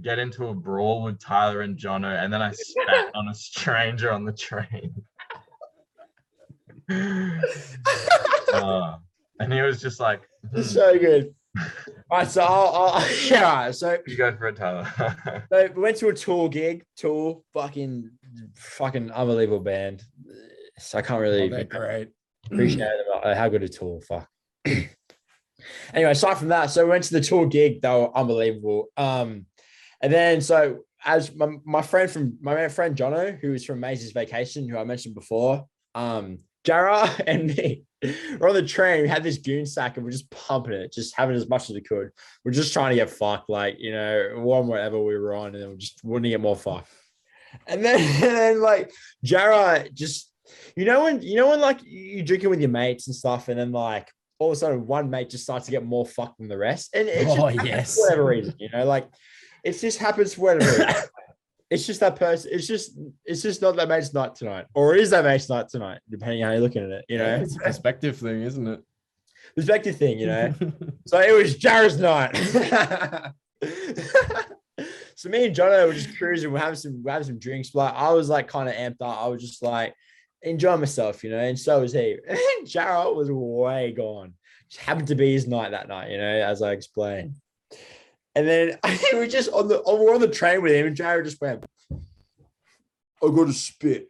[0.00, 4.10] get into a brawl with Tyler and Jono, and then I spat on a stranger
[4.10, 4.94] on the train.
[8.54, 8.96] Uh,
[9.40, 11.34] and he was just like, "Hmm, so good.
[12.10, 13.42] All right, so I'll, I'll yeah.
[13.42, 14.86] right, So "You go for it, Tyler."
[15.50, 16.84] So we went to a Tool gig.
[16.96, 18.10] Tool, fucking,
[18.56, 20.04] fucking unbelievable band.
[20.82, 22.08] So I can't really Oh, great.
[22.50, 24.00] appreciate them, uh, how good a tour.
[24.00, 24.28] Fuck.
[24.66, 27.80] anyway, aside from that, so we went to the Tool gig.
[27.82, 28.88] They were unbelievable.
[28.96, 29.46] Um,
[30.00, 34.12] and then so as my, my friend from my friend Jono, who was from Maisie's
[34.12, 35.64] Vacation, who I mentioned before,
[35.94, 37.84] um, Jara and me,
[38.38, 39.02] we're on the train.
[39.02, 41.74] We had this goon sack and we're just pumping it, just having as much as
[41.74, 42.10] we could.
[42.44, 45.62] We're just trying to get fucked, like you know, one whatever we were on, and
[45.62, 46.88] then we just wanting to get more fucked.
[47.66, 48.90] And then, and then like
[49.22, 50.31] Jara just
[50.76, 53.58] you know when you know when like you're drinking with your mates and stuff, and
[53.58, 56.48] then like all of a sudden one mate just starts to get more fucked than
[56.48, 57.94] the rest, and it's Oh, yes.
[57.96, 59.08] for whatever reason, you know, like
[59.64, 60.94] it just happens for whatever reason.
[61.70, 62.50] It's just that person.
[62.52, 65.70] It's just it's just not that mate's night tonight, or it is that mate's night
[65.70, 67.04] tonight, depending on how you're looking at it.
[67.08, 68.80] You know, It's a perspective thing, isn't it?
[69.56, 70.18] perspective thing.
[70.18, 70.54] You know,
[71.06, 72.36] so it was Jared's night.
[75.16, 76.52] so me and Jono were just cruising.
[76.52, 77.70] We're having some, we're having some drinks.
[77.70, 79.18] But I was like kind of amped up.
[79.18, 79.94] I was just like
[80.42, 81.38] enjoying myself, you know.
[81.38, 82.18] And so was he.
[82.66, 84.34] Jared was way gone.
[84.70, 87.34] Just happened to be his night that night, you know, as I explained.
[88.34, 88.78] And then
[89.12, 91.64] we were just on the we're on the train with him, and Jared just went,
[91.92, 94.08] "I got to spit."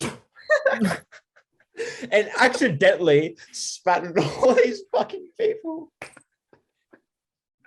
[2.10, 5.92] and accidentally spat on all these fucking people.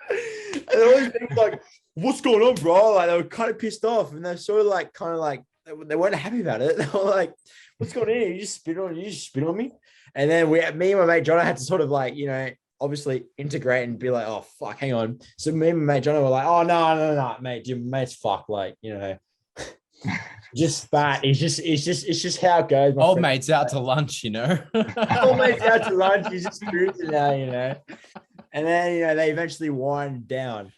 [0.09, 1.61] And all these people like,
[1.95, 2.93] what's going on, bro?
[2.93, 5.43] Like they were kind of pissed off and they're sort of like kind of like
[5.86, 6.78] they, weren't happy about it.
[6.78, 7.34] They were like,
[7.78, 8.32] what's going on here?
[8.32, 9.72] You just spit on you just spit on me.
[10.15, 12.28] And then we me and my mate John I had to sort of like, you
[12.28, 12.49] know,
[12.80, 15.20] obviously integrate and be like, oh fuck, hang on.
[15.38, 18.15] So me and my mate John were like, oh no, no, no, mate, your mate's
[18.15, 19.18] fuck, like, you know.
[20.55, 21.26] just spat.
[21.26, 22.95] It's just it's just it's just how it goes.
[22.95, 23.34] my Old friend.
[23.34, 24.57] mate's out to lunch, you know.
[24.74, 26.28] Old mate's out to lunch.
[26.32, 27.76] He's just cruising now, you know.
[28.53, 30.72] And then you know they eventually wind down.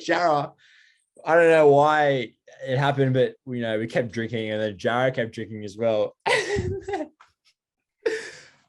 [0.00, 0.52] Jara
[1.24, 2.32] I don't know why
[2.66, 6.16] it happened, but you know, we kept drinking and then Jared kept drinking as well.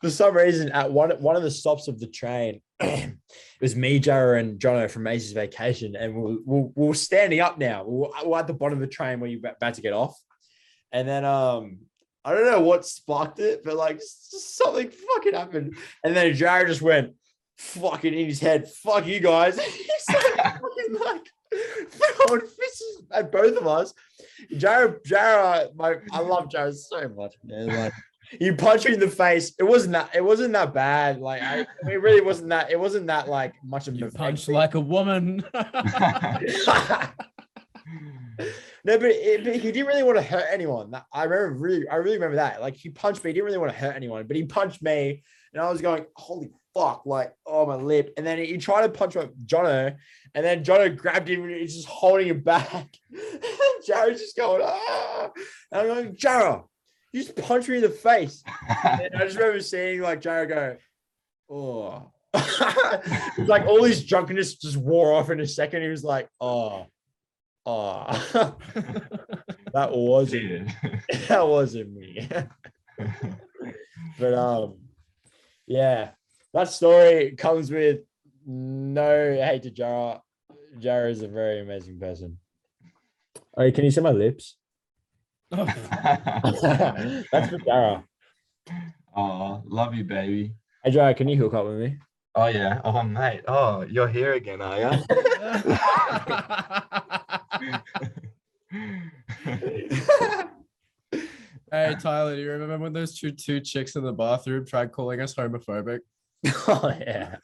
[0.01, 3.15] For some reason, at one one of the stops of the train, it
[3.61, 7.57] was me, Jared, and Jono from Macy's vacation, and we we're, we're, we're standing up
[7.57, 7.85] now.
[7.85, 10.19] We're, we're at the bottom of the train where you're about to get off,
[10.91, 11.77] and then um,
[12.25, 16.81] I don't know what sparked it, but like something fucking happened, and then Jared just
[16.81, 17.13] went
[17.57, 21.27] fucking in his head, "Fuck you guys." He started fucking like
[21.91, 23.93] throwing fists at both of us.
[24.57, 27.67] Jared, Jared, my I love Jared so much, man.
[27.67, 27.93] Like
[28.39, 29.53] he punched me in the face.
[29.59, 30.15] It wasn't that.
[30.15, 31.19] It wasn't that bad.
[31.19, 32.71] Like I, it really wasn't that.
[32.71, 35.43] It wasn't that like much of You a punch like a woman.
[35.53, 35.63] no,
[38.97, 40.93] but, it, but he didn't really want to hurt anyone.
[41.11, 42.61] I remember really, I really remember that.
[42.61, 45.23] Like he punched me, he didn't really want to hurt anyone, but he punched me,
[45.53, 48.13] and I was going, "Holy fuck!" Like, oh my lip.
[48.17, 49.95] And then he, tried to punch my Jono,
[50.35, 52.87] and then Jono grabbed him, and he's just holding him back.
[53.85, 55.31] Jared's just going, "Ah!"
[55.71, 56.61] And I'm going, Jared,
[57.11, 58.43] you just punched me in the face.
[58.83, 60.77] And I just remember seeing like Jared go,
[61.49, 62.11] "Oh."
[63.37, 65.81] It's like all his drunkenness just wore off in a second.
[65.81, 66.87] He was like, "Oh."
[67.65, 68.03] Oh,
[69.73, 70.69] that wasn't
[71.29, 72.27] that wasn't me.
[74.19, 74.75] but um,
[75.65, 76.09] yeah,
[76.53, 78.01] that story comes with
[78.45, 80.21] no hate to Jara.
[80.79, 82.37] Jara is a very amazing person.
[83.57, 84.57] Oh, can you see my lips?
[85.51, 85.71] That's
[87.49, 88.03] for Jara.
[89.15, 90.53] oh, love you, baby.
[90.83, 91.97] Hey, Jara, can you hook up with me?
[92.35, 92.81] Oh yeah.
[92.83, 93.41] Oh mate.
[93.47, 94.97] Oh, you're here again, are ya?
[101.71, 105.21] hey Tyler, do you remember when those two two chicks in the bathroom tried calling
[105.21, 105.99] us homophobic?
[106.67, 107.35] oh yeah.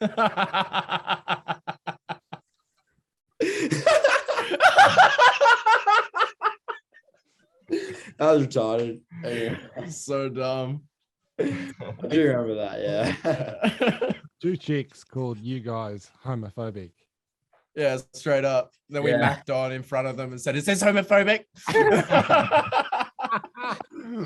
[7.68, 9.00] that was retarded.
[9.24, 10.82] Anyway, so dumb.
[11.38, 11.44] I
[12.08, 12.80] do remember that.
[13.24, 14.12] Yeah.
[14.42, 16.90] Two chicks called you guys homophobic.
[17.74, 18.72] yeah, straight up.
[18.88, 19.18] Then we Yeah.
[19.18, 21.44] macked on in front of them and said, "Is this homophobic?"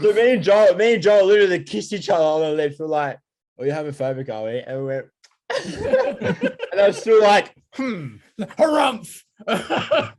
[0.01, 2.79] So me and Joel, me and Joel literally kissed each other on the lips.
[2.79, 3.18] We're like,
[3.59, 4.29] "Are you homophobic?
[4.31, 5.07] Are we?" And we went,
[6.73, 9.11] and I was still like, "Hmm." Harumph.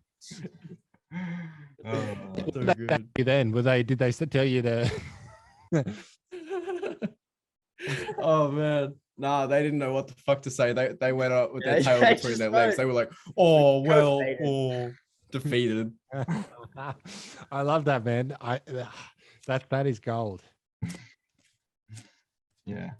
[1.88, 2.18] Oh.
[2.52, 3.10] So That- that good.
[3.20, 3.84] you then were they?
[3.84, 4.90] Did they s- tell you to?
[8.20, 8.96] oh man.
[9.18, 10.74] Nah, they didn't know what the fuck to say.
[10.74, 12.76] They they went up with their tail between just their legs.
[12.76, 14.46] They were like, oh well, defeated.
[14.46, 14.92] oh
[15.32, 15.94] defeated.
[17.52, 18.36] I love that man.
[18.42, 18.60] I
[19.48, 20.42] that that is gold.
[22.66, 22.92] Yeah.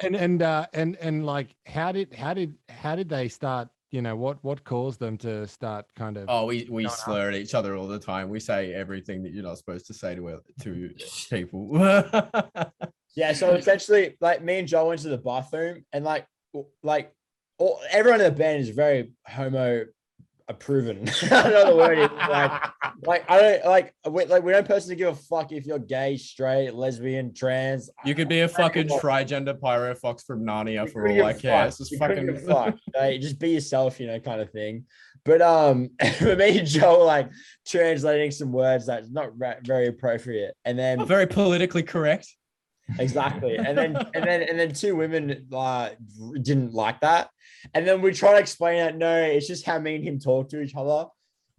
[0.00, 3.68] And and uh and and like how did how did how did they start?
[3.90, 6.26] You know what what caused them to start kind of?
[6.28, 6.94] Oh, we we No, no.
[6.94, 8.28] slur at each other all the time.
[8.28, 10.90] We say everything that you're not supposed to say to oth- to
[11.30, 11.70] people.
[13.16, 16.26] Yeah, so essentially, like me and Joel went to the bathroom, and like,
[16.82, 17.12] like,
[17.56, 19.86] all, everyone in the band is very homo
[20.48, 21.08] approven.
[21.30, 21.98] I don't know word.
[21.98, 22.62] Like,
[23.02, 26.16] like I don't like we like we don't personally give a fuck if you're gay,
[26.16, 27.90] straight, lesbian, trans.
[28.04, 31.66] you could be a fucking trigender pyro fox from Narnia We for all I care.
[31.66, 32.76] It's just fucking fuck.
[32.96, 33.18] okay?
[33.18, 34.84] Just be yourself, you know, kind of thing.
[35.24, 37.30] But um, for me and Joel like
[37.66, 42.28] translating some words that's not ra- very appropriate, and then very politically correct.
[42.98, 43.56] Exactly.
[43.56, 45.90] And then and then and then two women uh
[46.40, 47.30] didn't like that.
[47.74, 50.48] And then we try to explain that no it's just how me and him talk
[50.50, 51.06] to each other.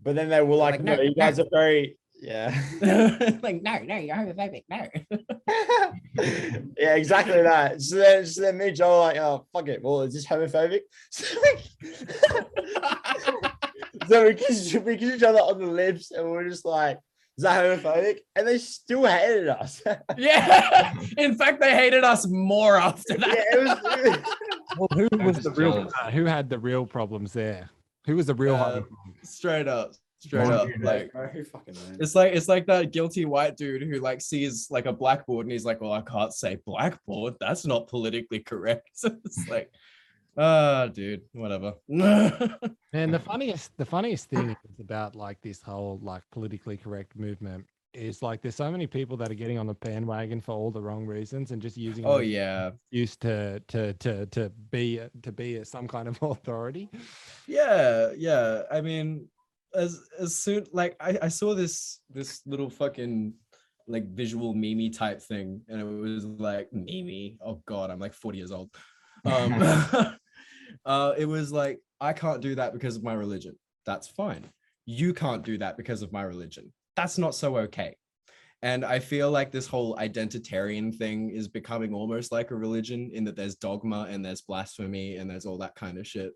[0.02, 2.50] But then they were like, Like, no, no, you guys are very yeah.
[3.44, 4.64] Like, no, no, you're homophobic.
[4.70, 4.88] No.
[6.78, 7.80] yeah exactly that.
[7.82, 9.84] So then, so then me and are like oh fuck it.
[9.84, 10.82] Well is this homophobic?
[11.12, 11.50] So we,
[14.08, 17.00] so we kiss, we kiss each other on the lips and we're just like
[17.38, 20.94] is that homophobic and they still hated us yeah yeah.
[21.18, 23.38] In fact, they hated us more after that.
[23.52, 24.20] it was
[24.78, 25.90] Well, who I'm was the real?
[26.02, 27.70] uh, who had the real problems there?
[28.06, 28.56] Who was the real?
[28.56, 28.82] Uh,
[29.24, 30.68] straight up, straight up.
[30.80, 34.86] Like who fucking it's like it's like that guilty white dude who like sees like
[34.86, 37.36] a blackboard and he's like, "Well, I can't say blackboard.
[37.40, 39.72] That's not politically correct." it's like,
[40.38, 41.74] ah, dude, whatever.
[42.94, 47.66] And the funniest, the funniest thing is about like this whole like politically correct movement
[47.94, 50.82] is like there's so many people that are getting on the bandwagon for all the
[50.82, 55.64] wrong reasons and just using oh yeah, excuse to to to to be to be
[55.64, 56.90] some kind of authority.
[57.48, 58.64] yeah, yeah.
[58.72, 59.28] I mean,
[59.76, 63.34] as as soon like I I saw this this little fucking
[63.88, 68.38] like visual mimi type thing, and it was like mimi Oh god, I'm like 40
[68.38, 68.70] years old.
[69.26, 69.54] Um,
[70.86, 73.58] uh, it was like I can't do that because of my religion.
[73.86, 74.46] That's fine.
[74.86, 76.72] you can't do that because of my religion.
[76.96, 77.96] That's not so okay.
[78.62, 83.24] And I feel like this whole identitarian thing is becoming almost like a religion in
[83.26, 86.32] that there's dogma and there's blasphemy and there's all that kind of shit.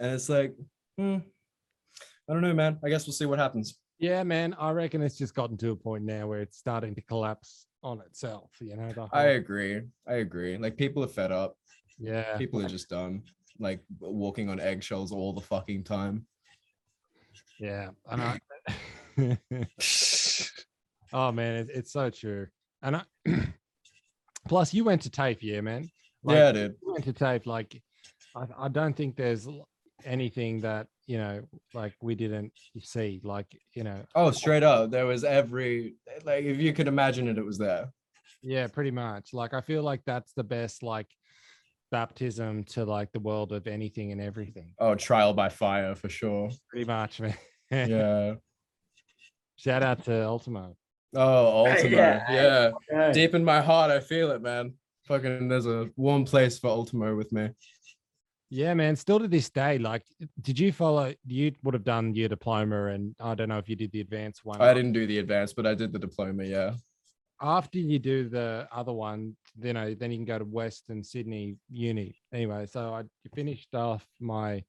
[0.00, 0.54] And it's like,
[0.98, 1.18] hmm,
[2.28, 2.78] I don't know, man.
[2.84, 3.78] I guess we'll see what happens.
[3.98, 4.54] Yeah, man.
[4.58, 8.00] I reckon it's just gotten to a point now where it's starting to collapse on
[8.00, 8.50] itself.
[8.60, 9.82] You know, the I agree.
[10.08, 10.56] I agree.
[10.58, 11.56] Like people are fed up.
[11.98, 13.22] yeah, People are just done.
[13.58, 16.26] Like walking on eggshells all the fucking time.
[17.58, 17.90] yeah.
[18.10, 18.38] I,
[21.12, 22.48] oh man, it, it's so true.
[22.82, 23.02] And I,
[24.48, 25.88] plus, you went to TAFE, yeah, man.
[26.22, 26.74] Like, yeah, dude.
[26.82, 27.46] you went to TAFE.
[27.46, 27.80] Like,
[28.34, 29.46] I, I don't think there's
[30.04, 31.42] anything that you know,
[31.74, 33.20] like we didn't see.
[33.22, 34.90] Like, you know, Oh, straight up.
[34.90, 37.92] There was every like if you could imagine it, it was there.
[38.42, 39.32] yeah, pretty much.
[39.32, 41.08] Like, I feel like that's the best like
[41.94, 44.74] baptism to like the world of anything and everything.
[44.80, 46.50] Oh, trial by fire for sure.
[46.68, 47.36] Pretty much, man.
[47.70, 48.34] Yeah.
[49.56, 50.74] Shout out to Ultimo.
[51.14, 51.96] Oh, Ultimo.
[51.96, 52.24] Yeah.
[52.28, 52.70] Yeah.
[52.90, 53.12] Yeah.
[53.12, 54.74] Deep in my heart, I feel it, man.
[55.04, 57.50] Fucking there's a warm place for Ultimo with me.
[58.50, 58.96] Yeah, man.
[58.96, 60.02] Still to this day, like,
[60.40, 61.14] did you follow?
[61.24, 64.44] You would have done your diploma, and I don't know if you did the advanced
[64.44, 64.60] one.
[64.60, 66.72] I didn't do the advanced, but I did the diploma, yeah.
[67.40, 71.56] After you do the other one, you know, then you can go to Western Sydney
[71.68, 72.16] Uni.
[72.32, 73.04] Anyway, so I
[73.34, 74.62] finished off my.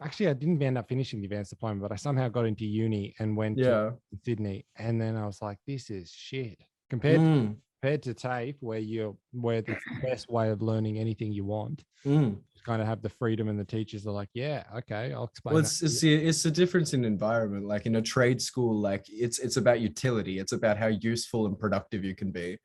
[0.00, 3.14] Actually, I didn't end up finishing the advanced diploma, but I somehow got into uni
[3.18, 3.92] and went Yeah.
[4.12, 6.58] to Sydney, and then I was like, "This is shit."
[6.90, 11.32] Compared Mm, compared to TAFE, where you're where it's the best way of learning anything
[11.32, 11.84] you want.
[12.04, 12.42] mm.
[12.64, 15.54] Kind of have the freedom and the teachers are like, yeah, okay, I'll explain.
[15.54, 17.66] Well, it's to you." it's the it's the difference in environment.
[17.66, 20.38] Like in a trade school, like it's it's about utility.
[20.38, 22.58] It's about how useful and productive you can be.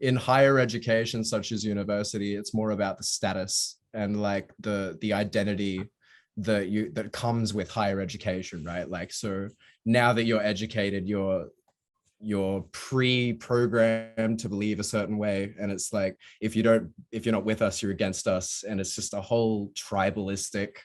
[0.00, 5.12] In higher education, such as university, it's more about the status and like the the
[5.12, 5.88] identity
[6.38, 8.88] that you that comes with higher education, right?
[8.88, 9.48] Like so
[9.84, 11.48] now that you're educated, you're
[12.22, 17.32] you're pre-programmed to believe a certain way and it's like if you don't if you're
[17.32, 20.76] not with us you're against us and it's just a whole tribalistic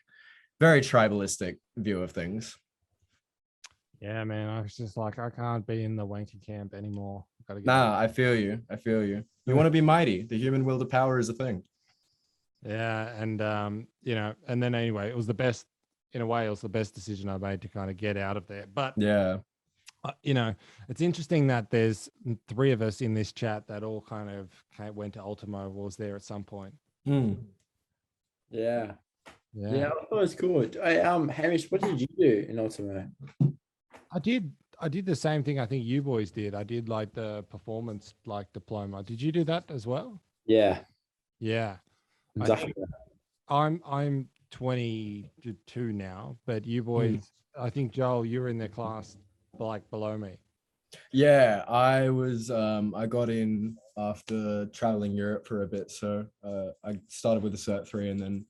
[0.59, 2.57] very tribalistic view of things.
[4.01, 4.49] yeah, man.
[4.49, 7.25] I was just like, I can't be in the wanky camp anymore.
[7.47, 7.97] Gotta get Nah.
[7.97, 8.61] I feel you.
[8.69, 9.23] I feel you.
[9.45, 10.23] You want to be mighty.
[10.23, 11.63] The human will to power is a thing.
[12.65, 15.65] yeah, and um, you know, and then anyway, it was the best
[16.13, 16.45] in a way.
[16.47, 18.65] It was the best decision I made to kind of get out of there.
[18.73, 19.37] But Yeah.
[20.03, 20.53] Uh, you know,
[20.89, 22.09] it's interesting that there's
[22.47, 25.65] three of us in this chat that all kind of went to Ultimo.
[25.65, 26.73] or Was there at some point?
[27.07, 27.37] Mm.
[28.49, 28.93] Yeah.
[29.53, 30.65] Yeah, Yeah, I thought it was cool.
[30.83, 33.07] Hey, um, Hamish, what did you do in Ultimo?
[34.11, 34.51] I did.
[34.79, 35.59] I did the same thing.
[35.59, 36.53] I think you boys did.
[36.53, 39.01] I did like the performance like diploma.
[39.01, 40.21] Did you do that as well?
[40.45, 40.79] Yeah,
[41.39, 41.77] Yeah.
[42.39, 42.73] I exactly.
[43.49, 49.17] I'm I'm 22 now, but you boys, I think Joel, you're in the class
[49.59, 50.37] like below me.
[51.11, 55.91] Yeah, I was um I got in after traveling Europe for a bit.
[55.91, 58.45] So uh I started with a cert three and then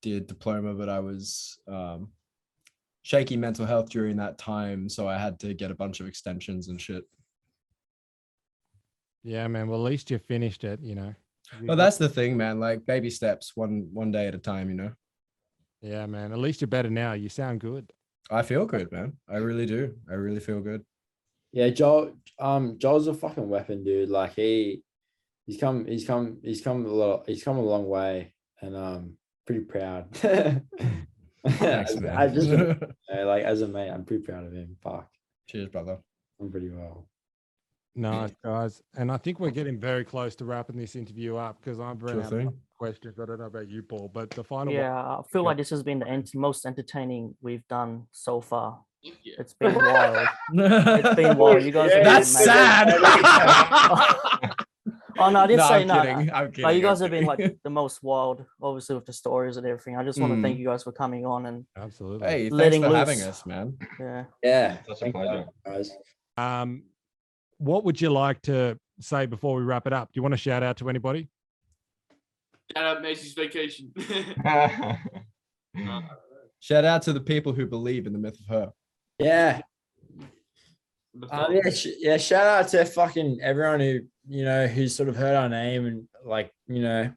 [0.00, 2.12] did diploma, but I was um
[3.02, 4.88] shaky mental health during that time.
[4.88, 7.04] So I had to get a bunch of extensions and shit.
[9.24, 9.68] Yeah, man.
[9.68, 11.14] Well, at least you finished it, you know.
[11.62, 12.60] Well, that's the thing, man.
[12.60, 14.92] Like baby steps, one one day at a time, you know.
[15.80, 16.32] yeah, man.
[16.32, 17.12] At least you're better now.
[17.12, 17.92] You sound good.
[18.30, 19.14] I feel good, man.
[19.28, 19.94] I really do.
[20.10, 20.84] I really feel good.
[21.52, 22.14] Yeah, Joel.
[22.38, 24.08] Um, Joel's a fucking weapon, dude.
[24.08, 24.82] Like he,
[25.46, 27.24] he's come, he's come, he's come a lot.
[27.26, 29.16] He's come a long way, and um,
[29.46, 30.14] pretty proud.
[31.46, 32.16] Thanks, I, man.
[32.16, 34.76] I just, you know, like as a mate, I'm pretty proud of him.
[34.82, 35.10] Fuck,
[35.48, 35.98] Cheers, brother.
[36.40, 37.08] I'm pretty well.
[37.94, 38.82] Nice, guys.
[38.96, 42.22] And I think we're getting very close to wrapping this interview up because I'm Sure
[42.22, 42.46] out thing.
[42.46, 43.18] of questions.
[43.20, 45.18] I don't know about you, Paul, but the final Yeah, one.
[45.18, 48.80] I feel like this has been the ent- most entertaining we've done so far.
[49.02, 49.12] Yeah.
[49.38, 50.28] It's been wild.
[50.54, 51.62] It's been wild.
[51.62, 54.52] You guys have That's been sad.
[55.18, 56.00] Oh no, I didn't No, say I'm no.
[56.02, 56.32] kidding.
[56.32, 56.62] I'm kidding.
[56.62, 59.66] No, you I'm guys have been like the most wild, obviously with the stories and
[59.66, 59.96] everything.
[59.96, 60.60] I just want to thank Mm.
[60.60, 62.26] you guys for coming on and Absolutely.
[62.26, 63.76] Hey, thanks letting for having us, man.
[64.00, 64.24] yeah.
[64.42, 65.44] Yeah, Such a pleasure.
[65.66, 65.90] guys.
[66.38, 66.84] Um,
[67.58, 70.08] what would you like to say before we wrap it up?
[70.08, 71.28] Do you want to shout out to anybody?
[72.76, 73.92] Shout out Macy's vacation.
[76.60, 78.72] Shout out to the people who believe in the myth of her.
[79.18, 79.60] Yeah,
[81.14, 82.16] The Um, yeah, sh- yeah.
[82.16, 86.08] Shout out to fucking everyone who you know who's sort of heard our name and
[86.24, 87.12] like you know,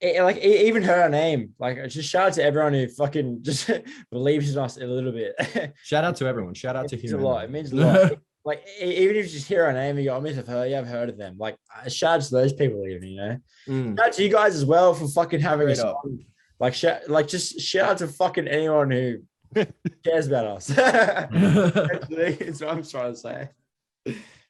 [0.00, 1.54] it, like e- even heard our name.
[1.58, 3.70] Like just shout out to everyone who fucking just
[4.10, 5.34] believes in us a little bit.
[5.82, 6.54] Shout out to everyone.
[6.54, 7.44] Shout out to means a lot.
[7.44, 8.12] It means a lot.
[8.44, 10.78] Like even if you just hear our name and you go, "I have heard, yeah,
[10.80, 13.38] I've heard of them." Like uh, shout out to those people, even you know.
[13.68, 13.96] Mm.
[13.98, 15.78] Shout out to you guys as well for fucking having us.
[15.78, 16.00] Straight up.
[16.04, 16.24] on.
[16.58, 19.18] Like shout, like just shout out to fucking anyone who
[20.04, 20.70] cares about us.
[20.78, 23.48] Actually, it's what I'm trying to say.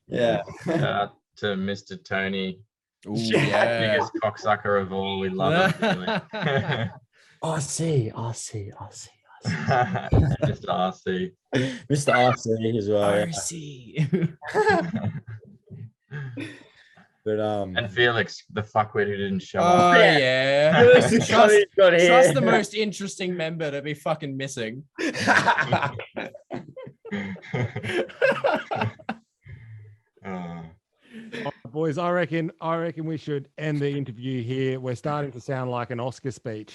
[0.07, 0.43] Yeah.
[0.64, 2.03] Shout out to Mr.
[2.03, 2.61] Tony,
[3.07, 3.45] Ooh, Yeah.
[3.47, 3.93] yeah.
[3.95, 5.18] biggest cocksucker of all.
[5.20, 6.01] We love him.
[6.01, 6.20] really.
[7.61, 8.70] see, I RC,
[9.45, 10.66] Mr.
[10.68, 11.32] RC.
[11.55, 12.12] Mr.
[12.14, 13.16] RC as well.
[13.18, 13.26] yeah.
[13.26, 14.36] RC.
[17.24, 19.97] But um, And Felix, the fuckwit who didn't show Oh up.
[19.97, 20.18] Yeah.
[20.18, 20.82] yeah.
[21.01, 22.09] First Trust, got here.
[22.09, 24.82] trust the most interesting member to be fucking missing.
[30.24, 30.62] Oh.
[31.70, 34.78] Boys, I reckon I reckon we should end the interview here.
[34.78, 36.74] We're starting to sound like an Oscar speech.